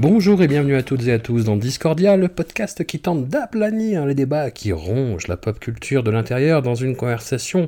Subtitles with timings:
[0.00, 4.06] Bonjour et bienvenue à toutes et à tous dans Discordia, le podcast qui tente d'aplanir
[4.06, 7.66] les débats qui rongent la pop culture de l'intérieur dans une conversation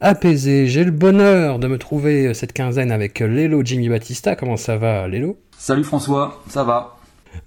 [0.00, 0.68] apaisée.
[0.68, 4.36] J'ai le bonheur de me trouver cette quinzaine avec Lélo Jimmy Battista.
[4.36, 5.38] Comment ça va, Lélo?
[5.58, 6.96] Salut François, ça va?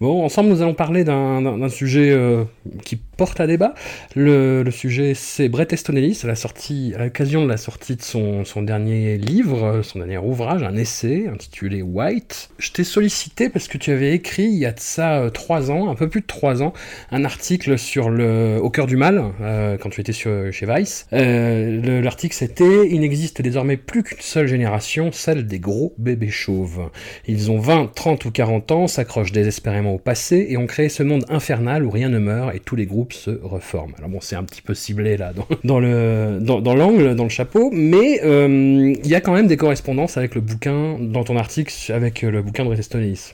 [0.01, 2.43] Bon, ensemble, nous allons parler d'un- sujet euh,
[2.83, 3.73] qui porte à débat.
[4.15, 9.81] Le, sujet, c'est Bret Easton Ellis, à l'occasion de la sortie de son, dernier livre,
[9.83, 12.49] son dernier ouvrage, un essai intitulé White.
[12.59, 15.71] Je t'ai sollicité parce que tu avais écrit, il y a de ça euh, trois
[15.71, 16.73] ans, un peu plus de trois ans,
[17.11, 21.07] un article sur le Au cœur du mal, euh, quand tu étais chez Vice.
[21.13, 26.29] Euh, le- L'article, c'était Il n'existe désormais plus qu'une seule génération, celle des gros bébés
[26.29, 26.89] chauves.
[27.27, 31.03] Ils ont 20, 30 ou 40 ans, s'accrochent désespérément au passé et ont créé ce
[31.03, 33.93] monde infernal où rien ne meurt et tous les groupes se reforment.
[33.97, 37.69] Alors bon, c'est un petit peu ciblé là dans, le dans, l'angle, dans le chapeau,
[37.73, 41.73] mais euh, il y a quand même des correspondances avec le bouquin dans ton article
[41.91, 43.33] avec le bouquin de Ellis.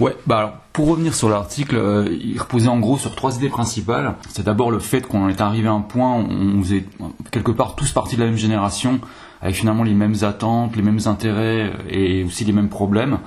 [0.00, 3.50] Ouais, bah alors, pour revenir sur l'article, euh, il reposait en gros sur trois idées
[3.50, 4.14] principales.
[4.30, 6.84] C'est d'abord le fait qu'on est arrivé à un point où on faisait
[7.30, 8.98] quelque part tous partie de la même génération,
[9.42, 13.18] avec finalement les mêmes attentes, les mêmes intérêts et aussi les mêmes problèmes.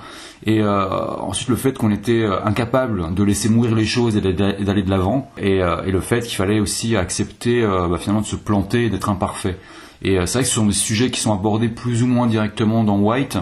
[0.46, 0.86] Et euh,
[1.20, 4.90] ensuite le fait qu'on était euh, incapable de laisser mourir les choses et d'aller de
[4.90, 5.30] l'avant.
[5.38, 8.90] Et, euh, et le fait qu'il fallait aussi accepter bah, finalement de se planter et
[8.90, 9.58] d'être imparfait.
[10.02, 12.84] Et c'est vrai que ce sont des sujets qui sont abordés plus ou moins directement
[12.84, 13.38] dans White,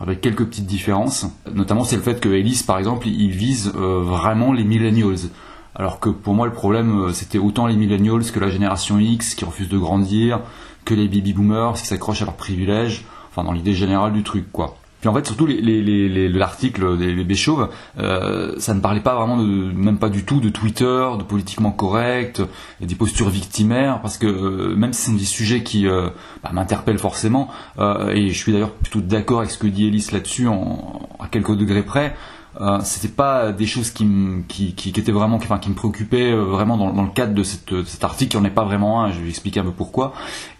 [0.00, 1.26] avec quelques petites différences.
[1.52, 5.30] Notamment, c'est le fait que Ellis, par exemple, il vise euh, vraiment les millennials.
[5.74, 9.44] Alors que pour moi, le problème, c'était autant les millennials que la génération X qui
[9.44, 10.40] refuse de grandir,
[10.84, 14.52] que les baby boomers qui s'accrochent à leurs privilèges, enfin dans l'idée générale du truc,
[14.52, 14.76] quoi.
[15.04, 19.44] Puis en fait, surtout l'article des bébés chauves, euh, ça ne parlait pas vraiment, de,
[19.44, 22.40] même pas du tout de Twitter, de politiquement correct,
[22.80, 26.08] des postures victimaires, parce que euh, même si ce sont des sujets qui euh,
[26.42, 30.08] bah, m'interpellent forcément, euh, et je suis d'ailleurs plutôt d'accord avec ce que dit Ellis
[30.10, 32.16] là-dessus, à quelques degrés près,
[32.60, 34.06] euh, c'était pas des choses qui,
[34.48, 37.42] qui, qui, qui étaient vraiment, enfin, qui me préoccupaient euh, vraiment dans, le cadre de,
[37.42, 39.72] cette, de cet article, qui en est pas vraiment un, je vais expliquer un peu
[39.72, 40.12] pourquoi.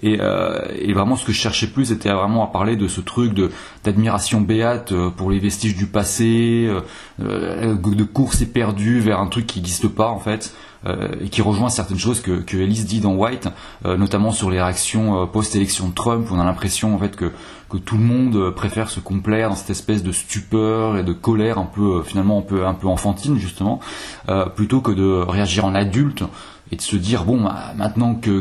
[0.03, 3.01] Et, euh, et vraiment, ce que je cherchais plus, c'était vraiment à parler de ce
[3.01, 3.51] truc de
[3.85, 6.69] d'admiration béate euh, pour les vestiges du passé,
[7.21, 10.55] euh, de course éperdue vers un truc qui n'existe pas en fait.
[11.21, 13.49] et qui rejoint certaines choses que, que Ellis dit dans White,
[13.85, 17.33] notamment sur les réactions post-élection de Trump, on a l'impression en fait que,
[17.75, 21.59] que tout le monde préfère se complaire dans cette espèce de stupeur et de colère
[21.59, 23.81] un peu finalement un peu enfantine justement,
[24.29, 26.23] euh, plutôt que de réagir en adulte
[26.73, 28.41] et de se dire bon bah, maintenant que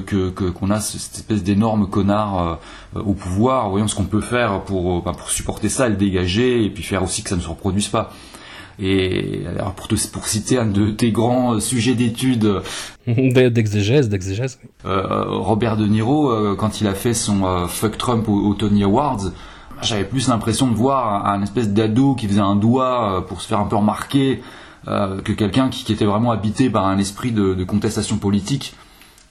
[0.51, 2.59] qu'on a ce- cette espèce d'énorme connard
[2.95, 5.95] euh, au pouvoir, voyons ce qu'on peut faire pour euh, bah, pour supporter ça, le
[5.95, 8.11] dégager et puis faire aussi que ça ne se reproduise pas.
[8.79, 12.61] Et alors pour te pour citer un de tes grands euh, sujets d'études
[13.07, 14.59] D'exégèse, d'exégèse.
[14.63, 14.69] oui.
[14.85, 18.53] euh, Robert De Niro, euh, quand il a fait son euh, Fuck Trump au, au
[18.55, 19.31] Tony Awards,
[19.81, 23.47] j'avais plus l'impression de voir un, un espèce d'ado qui faisait un doigt pour se
[23.47, 24.41] faire un peu remarquer
[24.85, 28.75] que quelqu'un qui, qui était vraiment habité par un esprit de, de contestation politique.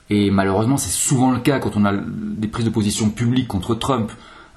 [0.09, 3.73] Et malheureusement, c'est souvent le cas quand on a des prises de position publiques contre
[3.75, 4.11] Trump.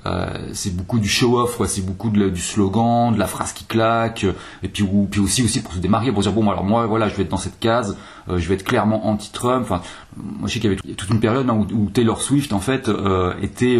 [0.06, 1.66] Euh, c'est beaucoup du show-off, quoi.
[1.66, 4.84] c'est beaucoup du slogan, de la phrase qui claque, euh, et puis,
[5.20, 7.36] aussi, aussi pour se démarquer, pour dire bon, alors moi, voilà, je vais être dans
[7.36, 7.96] cette case,
[8.28, 9.62] euh, je vais être clairement anti-Trump.
[9.62, 9.82] Enfin,
[10.16, 12.90] moi, je sais qu'il y avait toute une période hein, où, Taylor Swift, en fait,
[13.42, 13.78] était,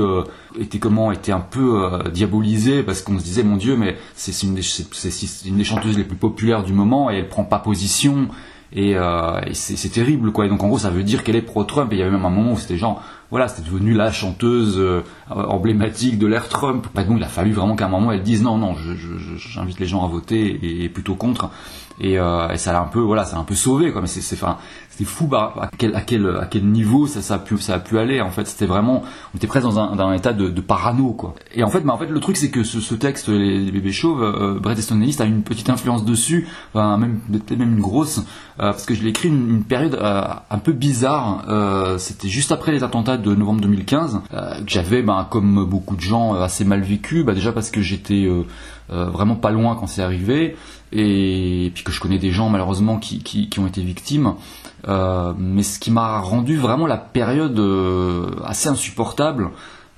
[0.59, 4.55] était comment, était un peu diabolisée parce qu'on se disait mon Dieu, mais c'est une,
[4.55, 8.29] des- chanteuses les plus populaires du moment et elle prend pas position.
[8.73, 10.45] Et, et c'est terrible quoi.
[10.45, 11.91] Et donc en gros ça veut dire qu'elle est pro-Trump.
[11.93, 14.77] Et il y avait même un moment où c'était genre voilà c'était devenu la chanteuse
[14.79, 16.87] euh, emblématique de l'ère Trump.
[16.95, 18.75] Bah, donc il a fallu vraiment qu'à un moment elle dise non non
[19.37, 21.51] j'invite les gens à voter et, plutôt contre.
[21.99, 24.37] Et, euh, et ça l'a un peu, voilà, ça a un peu sauvé, c'est, c'est,
[24.97, 27.75] c'était fou bah, à quel, à quel, à quel niveau ça, ça, a pu, ça
[27.75, 28.23] a pu aller.
[28.23, 29.03] En fait, c'était vraiment,
[29.35, 31.35] on était presque dans un, dans un état de, parano, quoi.
[31.55, 34.23] Et en fait, bah, en fait, le truc, c'est que ce, texte, les, bébés chauves,
[34.23, 38.21] euh, Bret Easton Ellis a une petite influence dessus, même, peut-être même une grosse,
[38.59, 41.45] euh, parce que je l'ai écrit une, période euh, un peu bizarre.
[41.49, 45.97] Euh, c'était juste après les attentats de novembre 2015, euh, que j'avais, bah, comme beaucoup
[45.97, 47.25] de gens, euh, assez mal vécu.
[47.25, 48.45] Bah, déjà parce que j'étais euh,
[48.89, 50.57] vraiment pas loin quand c'est arrivé,
[50.93, 54.35] et puis que je connais des gens malheureusement qui, qui, ont été victimes.
[54.87, 57.61] Mais ce qui m'a rendu vraiment la période
[58.45, 59.51] assez insupportable,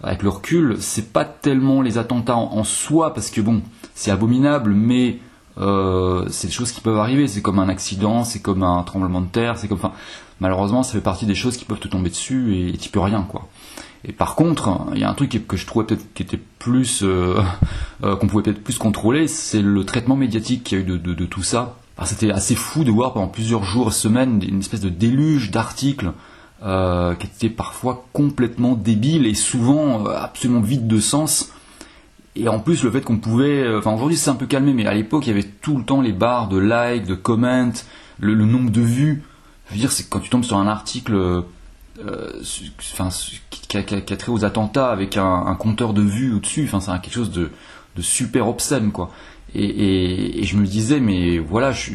[0.03, 3.61] avec le recul, c'est pas tellement les attentats en, soi, parce que bon,
[3.95, 5.19] c'est abominable, mais
[5.59, 7.29] c'est des choses qui peuvent arriver.
[7.29, 9.81] C'est comme un accident, c'est comme un tremblement de terre, c'est comme,
[10.41, 13.23] malheureusement, ça fait partie des choses qui peuvent te tomber dessus et tu peux rien,
[13.23, 13.49] quoi.
[14.05, 17.03] Et par contre, il y a un truc que je trouvais peut-être qui était plus,
[17.03, 17.41] euh,
[18.05, 21.25] euh, qu'on pouvait peut-être plus contrôler, c'est le traitement médiatique qu'il y a eu de,
[21.25, 21.77] tout ça.
[22.05, 26.13] C'était assez fou de voir pendant plusieurs jours, semaines, une espèce de déluge d'articles
[26.63, 31.53] euh, qui étaient parfois complètement débiles et souvent absolument vides de sens.
[32.37, 34.95] Et en plus, le fait qu'on pouvait, enfin aujourd'hui c'est un peu calmé, mais à
[34.95, 37.73] l'époque il y avait tout le temps les barres de likes, de comments,
[38.21, 39.25] le, le nombre de vues.
[39.73, 41.15] Dire, c'est quand tu tombes sur un article
[42.05, 42.43] euh,
[42.93, 43.09] enfin,
[43.51, 47.51] qui, a, trait aux attentats avec un, compteur de vues au-dessus, c'est quelque chose de,
[47.97, 49.11] de super obscène, quoi.
[49.55, 51.91] Et, et, je me disais, mais voilà, je,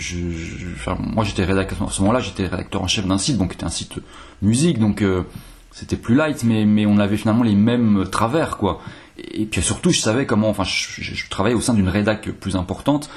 [0.99, 3.69] moi j'étais rédacteur, à ce moment-là, j'étais rédacteur en chef d'un site, donc c'était un
[3.69, 3.99] site
[4.41, 5.23] musique, donc euh,
[5.71, 8.81] c'était plus light, mais, mais on avait finalement les mêmes travers, quoi.
[9.17, 13.09] Et puis surtout, je savais comment, enfin, je travaillais au sein d'une rédac plus importante,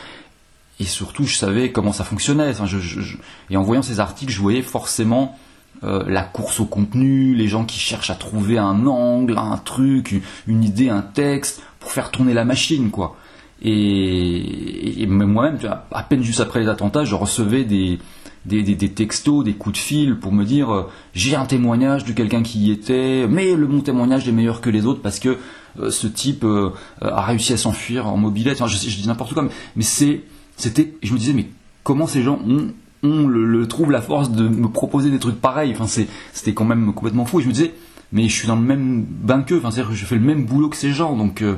[0.80, 2.50] et surtout, je savais comment ça fonctionnait.
[2.50, 3.16] Enfin, je- je-
[3.50, 5.38] et en voyant ces articles, je voyais forcément
[5.84, 10.22] euh, la course au contenu, les gens qui cherchent à trouver un angle, un truc,
[10.46, 13.14] une idée, un texte, pour faire tourner la machine, quoi.
[13.62, 15.58] Et, et moi-même,
[15.92, 17.98] à peine juste après les attentats, je recevais des,
[18.46, 22.12] des, des- textos, des coups de fil pour me dire euh, j'ai un témoignage de
[22.12, 25.36] quelqu'un qui y était, mais le mon témoignage est meilleur que les autres parce que
[25.80, 26.70] euh, ce type euh,
[27.02, 28.60] a réussi à s'enfuir en mobilette.
[28.60, 30.22] Enfin, je, je dis n'importe quoi, mais c'est,
[30.56, 31.46] c'était, je me disais mais
[31.84, 32.68] comment ces gens ont,
[33.02, 35.72] ont le, le- trouvent la force de me proposer des trucs pareils?
[35.78, 35.86] Enfin,
[36.32, 37.40] c'était quand même complètement fou.
[37.40, 37.74] Et je me disais
[38.12, 39.58] mais je suis dans le même bain qu'eux.
[39.58, 41.42] Enfin, c'est-à-dire que je fais le même boulot que ces gens, donc.
[41.42, 41.56] euh,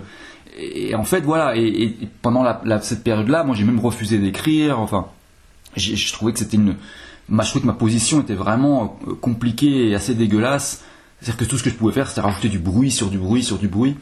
[0.60, 2.44] et en fait, voilà, et, pendant
[2.80, 5.06] cette période-là, moi j'ai même refusé d'écrire, enfin,
[5.76, 6.74] je trouvais que c'était une.
[7.28, 10.82] moi, je trouvais que ma position était vraiment euh, compliquée et assez dégueulasse.
[11.20, 13.44] C'est-à-dire que tout ce que je pouvais faire, c'était rajouter du bruit sur du bruit
[13.44, 13.96] sur du bruit.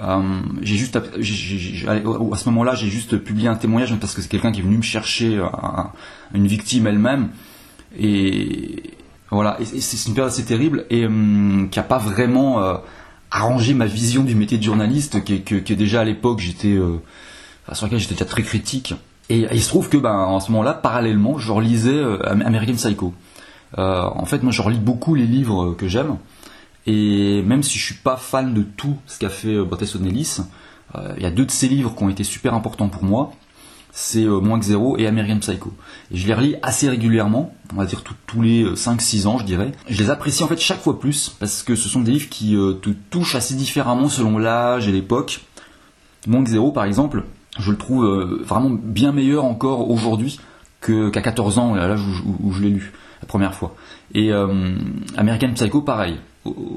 [0.00, 4.52] Euh, j'ai juste, à ce moment-là, j'ai juste publié un témoignage parce que c'est quelqu'un
[4.52, 5.90] qui est venu me chercher, euh, un-
[6.34, 7.30] une victime elle-même.
[7.98, 8.82] Et
[9.30, 12.74] voilà, c'est une période assez terrible et hum, qui a pas vraiment euh,
[13.30, 16.78] arrangé ma vision du métier de journaliste, qui, est- déjà à l'époque j'étais,
[17.72, 18.94] sur laquelle j'étais déjà très critique.
[19.30, 23.12] Et il se trouve que, ben, en ce moment-là, parallèlement, je relisais Am- American Psycho.
[23.76, 26.16] En fait, moi, je relis beaucoup les livres que j'aime.
[26.90, 30.04] Et même si je suis pas fan de tout ce qu'a fait euh, Bret Easton
[30.04, 30.38] Ellis,
[30.96, 33.32] euh, il y a deux de ces livres qui ont été super importants pour moi.
[33.92, 35.74] C'est euh, Moins que Zéro et American Psycho.
[36.10, 39.44] Et je les relis assez régulièrement, on va dire tous les euh, 5-6 ans, je
[39.44, 39.72] dirais.
[39.88, 42.52] Je les apprécie en fait chaque fois plus, parce que ce sont des livres qui
[42.80, 45.40] te touchent assez différemment selon l'âge et l'époque.
[46.26, 47.24] Moins que Zéro, par exemple,
[47.58, 48.06] je le trouve
[48.44, 50.40] vraiment bien meilleur encore aujourd'hui
[50.80, 52.00] qu'à 14 ans, à l'âge
[52.42, 53.74] où, je- l'ai lu la première fois.
[54.14, 54.30] Et
[55.16, 56.16] American Psycho, pareil.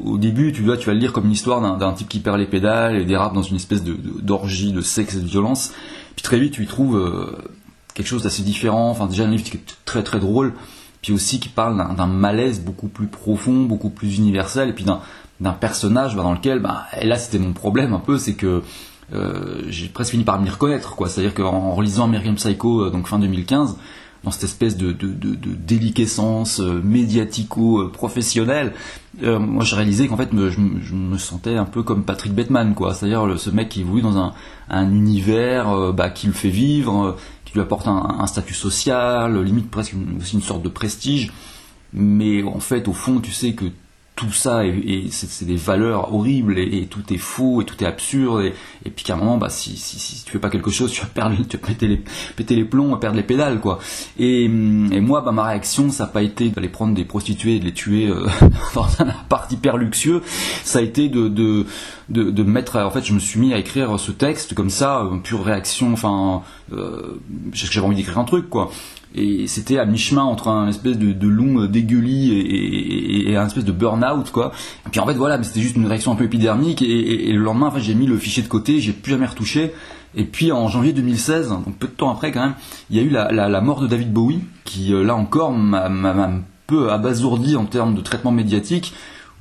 [0.06, 2.38] Au, début, tu, vois, tu vas le lire comme une histoire d'un- type qui perd
[2.38, 5.73] les pédales et dérape dans une espèce d'orgie de, sexe et de violence.
[6.15, 7.31] Puis très vite, tu y trouves euh,
[7.94, 8.89] quelque chose d'assez différent.
[8.89, 10.53] Enfin, déjà, un livre qui est très très drôle,
[11.01, 15.00] puis aussi qui parle d'un- malaise beaucoup plus profond, beaucoup plus universel, et puis d'un
[15.39, 18.62] d'un personnage bah, dans lequel, bah, et là c'était mon problème un peu, c'est que
[19.13, 21.10] euh, j'ai presque fini par m'y reconnaître, quoi.
[21.10, 23.75] C'est-à-dire qu'en relisant American Psycho, euh, donc fin 2015,
[24.24, 28.74] dans cette espèce de, de, de, déliquescence euh, médiatico-professionnelle,
[29.24, 32.74] euh, moi j'ai réalisé qu'en fait je, me- je sentais un peu comme Patrick Bateman,
[32.74, 32.94] quoi.
[32.94, 34.34] C'est-à-dire ce mec qui évolue dans un,
[34.70, 39.42] un univers euh, bah, qui le fait vivre, euh, qui lui apporte un, statut social,
[39.42, 41.32] limite presque aussi une sorte de prestige.
[41.94, 43.66] Mais en fait, au fond, tu sais que
[44.15, 47.88] tout ça, est- c'est des valeurs horribles et, et tout est faux et tout est
[47.88, 48.41] absurde.
[48.44, 48.53] Et,
[48.86, 51.01] et puis qu'à un moment, bah, si, si, si tu fais pas quelque chose, tu
[51.01, 52.01] vas, perdre, tu vas péter, les,
[52.36, 53.60] péter les plombs, perdre les pédales.
[53.60, 53.80] quoi.
[54.20, 54.48] Et, et
[55.01, 57.74] moi, bah, ma réaction, ça n'a pas été d'aller prendre des prostituées et de les
[57.74, 58.27] tuer euh,
[58.75, 60.22] dans un appart hyper luxueux.
[60.63, 61.65] Ça a été de,
[62.44, 62.77] mettre.
[62.77, 65.94] En fait, je me suis mis à écrire ce texte comme ça, une pure réaction.
[65.94, 67.20] Enfin, euh,
[67.53, 68.72] j'avais envie d'écrire un truc, quoi.
[69.13, 72.32] Et c'était à mi-chemin entre un espèce de, de long dégueulis
[73.27, 74.51] et, un espèce de burn-out quoi.
[74.86, 77.68] Et puis en fait voilà, c'était juste une réaction un peu épidermique et, le lendemain
[77.68, 79.74] en fait, j'ai mis le fichier de côté, j'ai plus jamais retouché.
[80.13, 82.56] Et puis en janvier 2016, donc peu de temps après quand même,
[82.89, 86.41] il y a eu la, mort de David Bowie qui euh, là encore m'a un
[86.68, 88.94] peu abasourdi en termes de traitement médiatique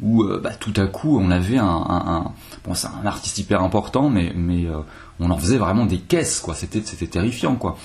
[0.03, 2.33] où euh, bah, tout à coup on avait un, un,
[2.65, 4.79] bon c'est un artiste hyper important mais mais euh,
[5.19, 7.77] on en faisait vraiment des caisses quoi c'était c'était terrifiant quoi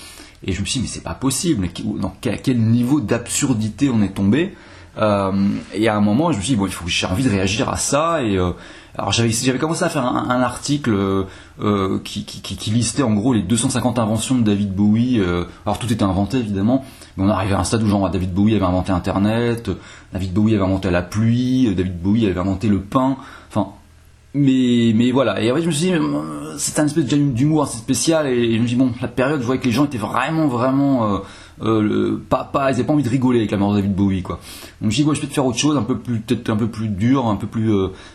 [0.44, 1.68] et je me suis dit mais c'est pas possible
[2.00, 4.54] dans quel, niveau d'absurdité on est tombé
[4.98, 5.32] euh,
[5.74, 7.68] et à un moment je me suis dit bon il faut j'ai envie de réagir
[7.68, 8.38] à ça et
[8.98, 11.26] alors j'avais commencé à faire un, article
[11.60, 15.20] euh, qui, qui, listait en gros les 250 inventions de David Bowie.
[15.64, 16.84] alors tout était inventé évidemment,
[17.18, 19.70] on arrivait à un stade où genre David Bowie avait inventé Internet,
[20.12, 23.16] David Bowie avait inventé la pluie, David Bowie avait inventé le pain.
[24.38, 25.40] Mais mais voilà.
[25.42, 28.60] Et après je me suis dit, euh, c'était un espèce d'humour assez spécial et, je
[28.60, 31.18] me dit bon, la période, je voyais que les gens étaient vraiment vraiment euh,
[31.62, 34.40] euh, pas, ils n'avaient pas envie de rigoler avec la mort de David Bowie, quoi.
[34.82, 36.68] Donc suis dit, je peux te faire autre chose, un peu plus, peut-être un peu
[36.68, 37.72] plus dur, un peu plus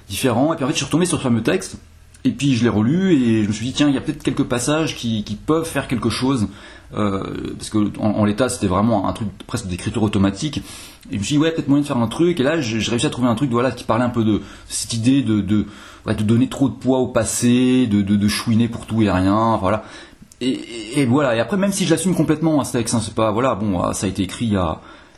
[0.07, 0.53] différent.
[0.53, 1.77] Et puis en fait, je suis retombé sur ce fameux texte,
[2.23, 4.21] et puis je l'ai relu, et je me suis dit, tiens, il y a peut-être
[4.21, 6.47] quelques passages qui, qui, peuvent faire quelque chose
[6.91, 10.61] parce que en, l'état c'était vraiment un truc presque d'écriture automatique.
[11.09, 12.39] Et je me suis dit ouais peut-être moyen de faire un truc.
[12.39, 14.93] Et là j'ai réussi à trouver un truc voilà qui parlait un peu de cette
[14.93, 15.65] idée de,
[16.07, 19.57] de donner trop de poids au passé, de, chouiner pour tout et rien.
[19.57, 19.83] Voilà.
[20.41, 21.35] Et, voilà.
[21.35, 23.93] Et après même si je l'assume complètement hein, ce texte, hein, c'est pas voilà bon
[23.93, 24.47] ça a été écrit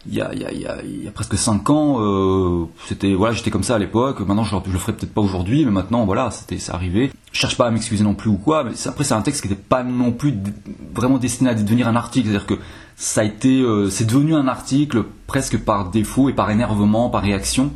[0.06, 4.20] il y a presque 5 ans, euh, c'était voilà, j'étais comme ça à l'époque.
[4.22, 7.12] Maintenant, je, je le ferais peut-être pas aujourd'hui, mais maintenant, voilà, c'était, c'est arrivé.
[7.32, 8.64] Je cherche pas à m'excuser non plus ou quoi.
[8.64, 10.36] Mais après, c'est un texte qui n'était pas non plus
[10.94, 12.28] vraiment destiné à devenir un article.
[12.28, 12.60] C'est-à-dire que
[12.96, 17.22] ça a été, euh, c'est devenu un article presque par défaut et par énervement, par
[17.22, 17.72] réaction,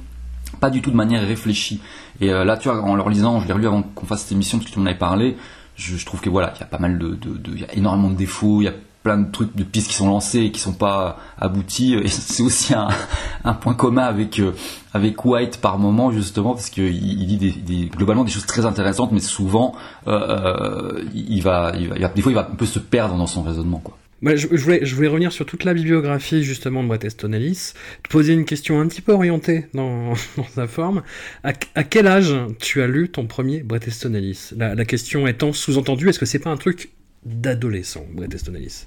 [0.59, 1.81] pas du tout de manière réfléchie.
[2.21, 4.31] Et euh, là, tu vois, en le lisant, je l'ai relu avant qu'on fasse cette
[4.31, 5.37] émission parce que tu m'en avais parlé.
[5.75, 8.15] Je, trouve que voilà, il y a pas mal de, de, y a énormément de
[8.15, 8.73] défauts, il y a
[9.03, 11.93] plein de trucs, de pistes qui sont lancées et qui sont pas abouties.
[11.93, 14.53] Et c'est aussi un, point commun avec euh,
[14.93, 19.11] avec White par moment justement parce qu'il il dit des, globalement des choses très intéressantes,
[19.11, 19.75] mais souvent
[20.07, 23.43] euh il, va, il, va, des fois il va un peu se perdre dans son
[23.43, 23.97] raisonnement quoi.
[24.23, 28.33] Bah, je, voulais, revenir sur toute la bibliographie justement de Bret Easton Ellis, te poser
[28.33, 30.15] une question un petit peu orientée dans,
[30.55, 31.03] sa forme.
[31.43, 35.53] À, quel âge tu as lu ton premier Bret Easton Ellis la, la, question étant
[35.53, 36.89] sous-entendue, est-ce que c'est pas un truc
[37.25, 38.85] d'adolescent, Bret Easton Ellis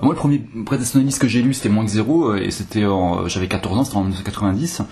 [0.00, 2.84] moi, le premier prétentionnaliste que j'ai lu, c'était moins que zéro, euh, et c'était,
[3.26, 4.82] j'avais 14 ans, c'était en 1990.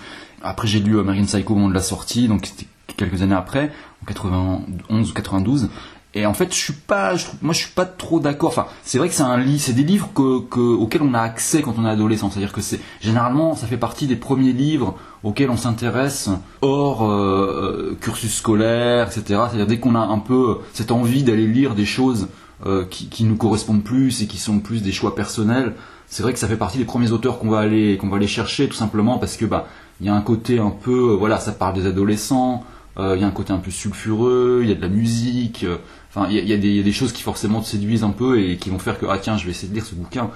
[0.43, 3.71] Après, j'ai lu American Psycho au moment de la sortie, donc c'était quelques années après,
[4.03, 5.69] en 91 ou 92.
[6.13, 8.49] Et en fait, je suis pas, je moi, je suis pas trop d'accord.
[8.49, 11.75] Enfin, c'est vrai que c'est un c'est des livres que, auxquels on a accès quand
[11.77, 12.29] on est adolescent.
[12.29, 16.29] C'est-à-dire que c'est généralement, ça fait partie des premiers livres auxquels on s'intéresse
[16.61, 19.23] hors euh, cursus scolaire, etc.
[19.47, 22.27] C'est-à-dire dès qu'on a un peu cette envie d'aller lire des choses
[22.67, 25.73] euh, qui, nous correspondent plus et qui sont plus des choix personnels,
[26.05, 28.27] c'est vrai que ça fait partie des premiers auteurs qu'on va aller qu'on va aller
[28.27, 29.65] chercher tout simplement parce que bah
[29.99, 32.63] il y a un côté un peu euh, voilà ça parle des adolescents,
[32.99, 35.65] euh, il y a un côté un peu sulfureux, il y a de la musique,
[36.13, 38.79] enfin il y, a, des choses qui forcément te séduisent un peu et qui vont
[38.79, 40.29] faire que ah tiens je vais essayer de lire ce bouquin.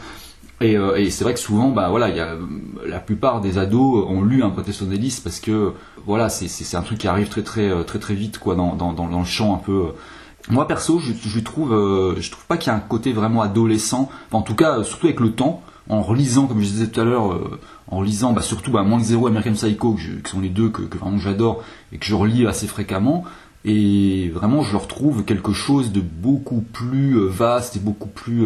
[0.62, 0.78] Et,
[1.10, 2.38] c'est vrai que souvent, bah voilà, y a,
[2.86, 5.74] la plupart des ados ont lu un protestonnaliste parce que
[6.06, 9.20] voilà, c'est un truc qui arrive très très très très vite quoi dans, dans, dans
[9.20, 9.92] le champ un peu
[10.50, 13.42] moi perso, je, je trouve, euh, je trouve pas qu'il y a un côté vraiment
[13.42, 14.10] adolescent.
[14.32, 17.34] en tout cas, surtout avec le temps, en relisant, comme je disais tout à l'heure,
[17.34, 20.50] euh, en lisant bah, surtout bah, Moins que Zéro, American Psycho, que qui sont les
[20.50, 23.24] deux que, que vraiment j'adore et que je relis assez fréquemment.
[23.68, 28.44] Et vraiment, je retrouve quelque chose de beaucoup plus euh, vaste et beaucoup plus.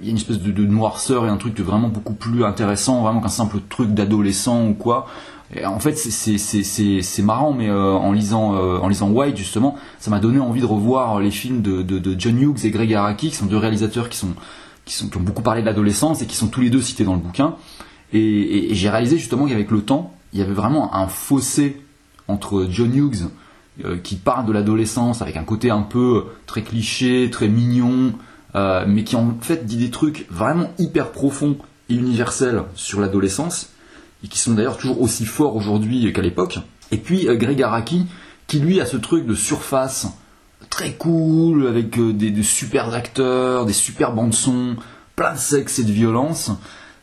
[0.00, 3.20] Il y a une espèce de, noirceur et un truc vraiment beaucoup plus intéressant, vraiment
[3.20, 5.06] qu'un simple truc d'adolescent ou quoi
[5.64, 10.18] en fait, c'est marrant, mais euh, en lisant euh, en lisant White justement, ça m'a
[10.18, 13.56] donné envie de revoir les films de, John Hughes et Greg Araki, qui sont deux
[13.56, 14.34] réalisateurs qui sont
[14.84, 17.20] qui ont beaucoup parlé de l'adolescence et qui sont tous les deux cités dans le
[17.20, 17.56] bouquin.
[18.12, 21.82] Et, j'ai réalisé justement qu'avec le temps, il y avait vraiment un fossé
[22.28, 23.45] entre John Hughes euh,
[24.02, 28.14] qui parle de l'adolescence avec un côté un peu très cliché, très mignon,
[28.54, 33.70] mais qui en fait dit des trucs vraiment hyper profonds et universels sur l'adolescence
[34.24, 36.58] et qui sont d'ailleurs toujours aussi forts aujourd'hui qu'à l'époque.
[36.90, 38.06] Et puis euh, Greg Araki,
[38.46, 40.08] qui lui a ce truc de surface
[40.70, 44.76] très cool, avec euh, des, super acteurs, des super bandes son,
[45.14, 46.50] plein de sexe et de violence,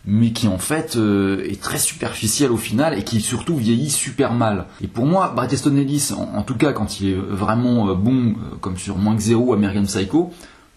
[0.06, 4.34] mais qui en fait euh, est très superficiel au final et qui surtout vieillit super
[4.34, 4.66] mal.
[4.82, 8.78] Et pour moi, Bret Easton Ellis, en, tout cas quand il est vraiment bon, comme
[8.78, 10.32] sur Moins que Zéro, American Psycho,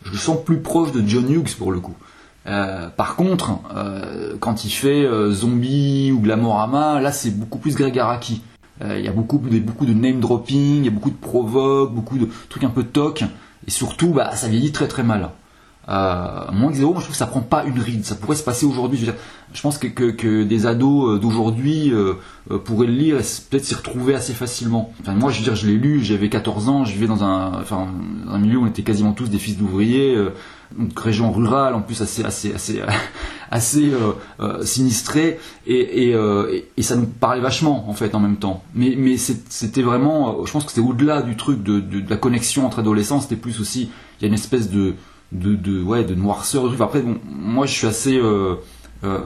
[0.04, 1.96] je le sens plus proche de John Hughes pour le coup.
[2.46, 7.74] Euh, par contre, euh, quand il fait euh, Zombie ou Glamorama, là c'est beaucoup plus
[7.74, 8.42] Greg Araki.
[8.84, 11.94] Il y a beaucoup de, beaucoup de name dropping, il y a beaucoup de provoque,
[11.94, 13.24] beaucoup de trucs un peu toc,
[13.66, 15.30] et surtout bah, ça vieillit très très mal.
[15.88, 18.04] Euh, moins que zéro, moi je trouve que ça prend pas une ride.
[18.04, 18.98] Ça pourrait se passer aujourd'hui.
[18.98, 19.10] Je,
[19.52, 22.14] je, pense que, que, que des ados euh, d'aujourd'hui euh,
[22.50, 24.92] euh, pourraient le lire et peut-être s'y retrouver assez facilement.
[25.00, 27.52] Enfin, moi, je veux dire, je l'ai lu, j'avais 14 ans, je vivais dans un,
[27.60, 27.88] enfin,
[28.28, 30.30] un milieu où on était quasiment tous des fils d'ouvriers, euh,
[30.96, 32.82] région rurale, en plus assez, assez, assez,
[33.50, 33.92] assez
[34.40, 35.38] euh, sinistrée,
[35.68, 38.64] et, et, et, et, ça nous parlait vachement en fait en même temps.
[38.74, 42.16] Mais, mais c'était vraiment, je pense que c'était au-delà du truc de, de, de la
[42.16, 44.94] connexion entre adolescents, c'était plus aussi, il y a une espèce de
[45.32, 46.70] de, de, ouais, de noirceur.
[46.80, 48.56] Après, bon, moi, je suis assez, euh,
[49.04, 49.18] euh,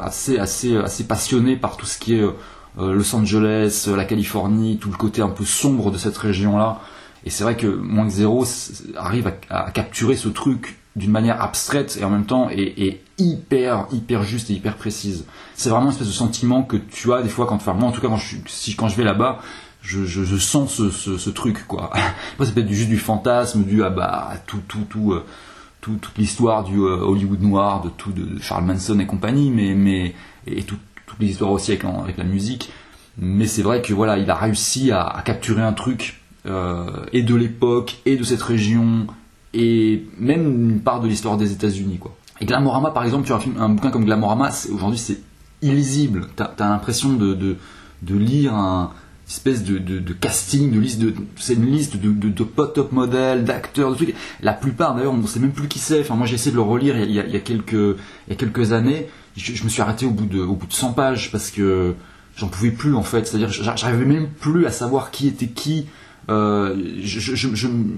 [0.00, 4.90] assez, assez, assez passionné par tout ce qui est euh, Los Angeles, la Californie, tout
[4.90, 6.80] le côté un peu sombre de cette région-là.
[7.24, 8.46] Et c'est vrai que Moins que Zéro
[8.96, 14.22] arrive à, capturer ce truc d'une manière abstraite et en même temps et, hyper, hyper
[14.22, 15.24] juste et hyper précise.
[15.54, 17.92] C'est vraiment une espèce de sentiment que tu as des fois quand, enfin, moi en
[17.92, 19.40] tout cas quand je, si, quand je vais là-bas,
[19.88, 21.90] je, sens ce, ce, ce, truc quoi.
[22.34, 25.24] Après c'est peut-être juste du fantasme, du ah bah tout tout euh,
[25.80, 29.74] tout toute l'histoire du euh, Hollywood noir, de tout de Charles Manson et compagnie, mais
[29.74, 30.14] mais
[30.46, 30.76] et tout,
[31.06, 32.70] toutes les histoires aussi avec, la musique.
[33.16, 37.34] Mais c'est vrai que voilà, il a réussi à, capturer un truc euh, et de
[37.34, 39.06] l'époque et de cette région
[39.54, 42.14] et même une part de l'histoire des États-Unis quoi.
[42.40, 45.20] Et Glamorama par exemple, tu as un, film, un bouquin comme Glamorama, aujourd'hui c'est
[45.62, 46.28] illisible.
[46.36, 48.92] T'as as, l'impression de, de lire un
[49.28, 53.44] espèce de, de, casting, de liste de, c'est une liste de, de, de top modèles,
[53.44, 54.14] d'acteurs, de trucs.
[54.40, 56.00] La plupart d'ailleurs, on ne sait même plus qui c'est.
[56.00, 58.72] Enfin, moi j'ai essayé de le relire il y a, quelques, il y a quelques
[58.72, 59.06] années.
[59.36, 61.94] Je, me suis arrêté au bout de, au bout de 100 pages parce que
[62.36, 63.26] j'en pouvais plus en fait.
[63.26, 65.86] C'est-à-dire, j'arrivais même plus à savoir qui était qui.
[66.30, 66.74] Euh,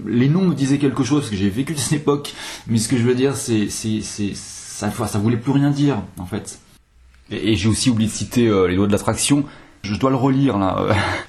[0.06, 2.34] les noms me disaient quelque chose parce que j'ai vécu cette époque,
[2.66, 6.02] mais ce que je veux dire, c'est, c'est, c'est ça, ça voulait plus rien dire
[6.18, 6.58] en fait.
[7.30, 9.44] Et, et j'ai aussi oublié de citer euh, les lois de l'attraction.
[9.82, 10.76] Je dois le relire là.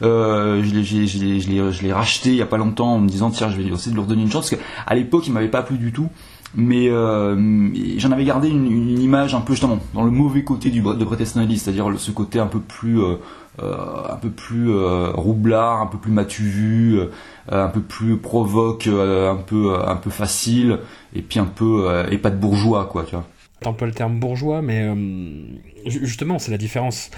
[0.01, 3.63] Euh, je l'ai racheté il y a pas longtemps en me disant tiens je vais
[3.63, 6.09] essayer de leur donner une chance parce qu'à l'époque il m'avait pas plu du tout.
[6.53, 10.69] Mais euh, j'en avais gardé une, une, image un peu justement dans le mauvais côté
[10.69, 12.99] du de Bret c'est-à-dire ce côté un peu plus
[13.61, 17.07] euh, un peu plus euh, roublard, un peu plus matu vu, euh,
[17.49, 20.79] un peu plus provoque, un peu un peu facile
[21.13, 23.25] et puis un peu et pas de bourgeois quoi, tu vois.
[23.59, 24.89] T'emploies le terme bourgeois, mais
[25.85, 27.11] justement c'est la différence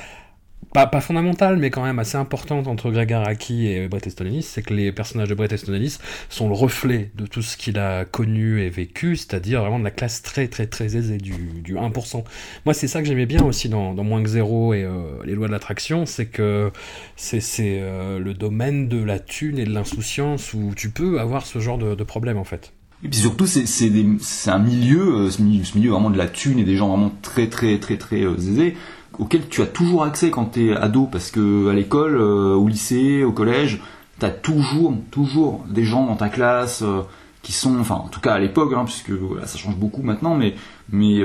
[0.74, 4.44] pas, pas fondamentale, mais quand même assez importante entre Greg Araki et Bret Easton Ellis,
[4.44, 6.00] c'est que les personnages de Bret Easton Ellis
[6.30, 9.92] sont le reflet de tout ce qu'il a connu et vécu, c'est-à-dire vraiment de la
[9.92, 12.24] classe très très très aisée du, du 1%.
[12.66, 15.36] Moi, c'est ça que j'aimais bien aussi dans, dans Moins que Zéro et euh, les
[15.36, 16.72] lois de l'attraction, c'est que
[17.16, 21.60] c'est euh, le domaine de la thune et de l'insouciance où tu peux avoir ce
[21.60, 22.74] genre de, de problème en fait.
[23.04, 26.64] Et puis surtout, c'est un milieu, ce milieu, ce milieu vraiment de la thune et
[26.64, 28.76] des gens vraiment très très très très, très euh, aisés
[29.20, 32.68] auquel tu as toujours accès quand tu es ado, parce que à l'école, euh, au
[32.68, 33.82] lycée, au collège,
[34.20, 37.02] tu as toujours, toujours des gens dans ta classe euh,
[37.42, 40.36] qui sont, enfin en tout cas à l'époque, hein, puisque voilà, ça change beaucoup maintenant,
[40.36, 40.56] mais,
[40.92, 41.22] mais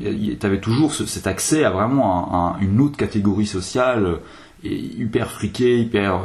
[0.00, 4.20] tu avais toujours ce, cet accès à vraiment un, un, une autre catégorie sociale,
[4.64, 6.22] et hyper friquée, hyper...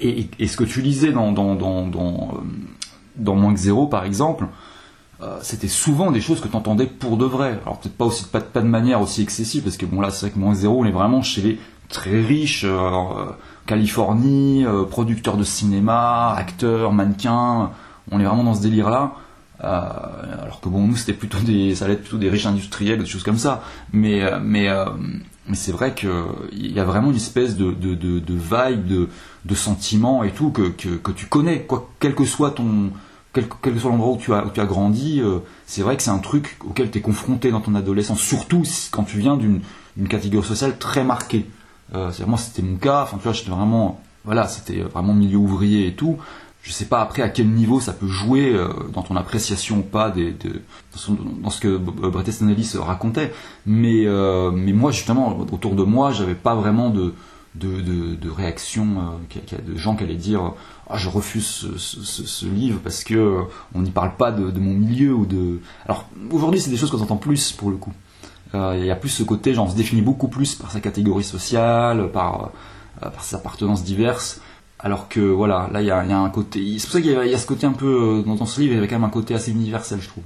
[0.00, 2.42] Et, ce que tu lisais dans, dans, dans, dans,
[3.16, 4.46] dans Moins que Zéro, par exemple,
[5.22, 7.60] euh, c'était souvent des choses que tu entendais pour de vrai.
[7.64, 10.30] Alors peut-être pas aussi pas, de manière aussi excessive, parce que bon là c'est vrai
[10.30, 11.58] que moins zéro, on est vraiment chez les
[11.90, 13.24] très riches, euh, euh,
[13.66, 17.70] Californie, euh, producteurs de cinéma, acteurs, mannequins,
[18.10, 19.12] on est vraiment dans ce délire-là.
[19.60, 23.06] alors que bon nous c'était plutôt des, ça allait être plutôt des riches industriels, des
[23.06, 23.62] choses comme ça.
[23.92, 24.68] Mais mais
[25.52, 29.08] c'est vrai que il y a vraiment une espèce de, de, vibe, de,
[29.44, 32.90] de sentiment et tout que, que, que tu connais, quoi, quel que soit ton
[33.32, 36.58] quel, que soit l'endroit où tu as, grandi, euh, c'est vrai que c'est un truc
[36.68, 39.62] auquel tu es confronté dans ton adolescence, surtout quand tu viens d'une
[40.08, 41.46] catégorie sociale très marquée.
[41.94, 45.86] Euh, moi, c'était mon cas, enfin, tu vois, j'étais vraiment, voilà, c'était vraiment milieu ouvrier
[45.86, 46.18] et tout.
[46.62, 49.82] Je sais pas après à quel niveau ça peut jouer euh, dans ton appréciation ou
[49.82, 50.34] pas de,
[51.42, 53.32] dans ce que Bret Easton racontait,
[53.64, 57.14] mais, euh, mais moi, justement, autour de moi, j'avais pas vraiment de,
[57.54, 60.52] de, de, de réactions, euh, de gens qui allaient dire
[60.88, 63.42] ah, je refuse ce, livre parce que euh,
[63.74, 65.60] on n'y parle pas de, mon milieu ou de.
[65.86, 67.92] Alors aujourd'hui, c'est des choses qu'on entend plus pour le coup.
[68.54, 70.80] Euh, il y a plus ce côté, genre on se définit beaucoup plus par sa
[70.80, 72.50] catégorie sociale, par,
[73.00, 74.40] par ses appartenances diverses.
[74.82, 76.78] Alors que voilà, là il y a, un côté.
[76.78, 78.72] C'est pour ça qu'il y, y, a ce côté un peu dans, dans ce livre,
[78.72, 80.24] il y avait quand même un côté assez universel, je trouve.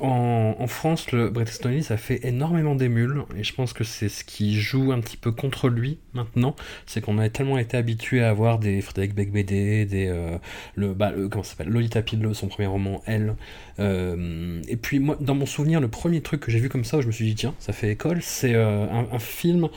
[0.00, 4.08] En, France, le Bret Easton Ellis a fait énormément d'émules, et je pense que c'est
[4.08, 6.54] ce qui joue un petit peu contre lui maintenant,
[6.86, 10.38] c'est qu'on a tellement été habitué à avoir des Frédéric Becbédé, des euh,
[10.74, 13.36] le, bah, le, comment s'appelle Lolita Pidlo, son premier roman Elle.
[13.78, 16.98] Euh, et puis moi, dans mon souvenir, le premier truc que j'ai vu comme ça,
[16.98, 19.68] où je me suis dit tiens, ça fait école, c'est euh, un, un, film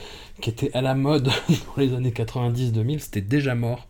[0.42, 3.88] qui était à la mode dans les années 90-2000, c'était déjà mort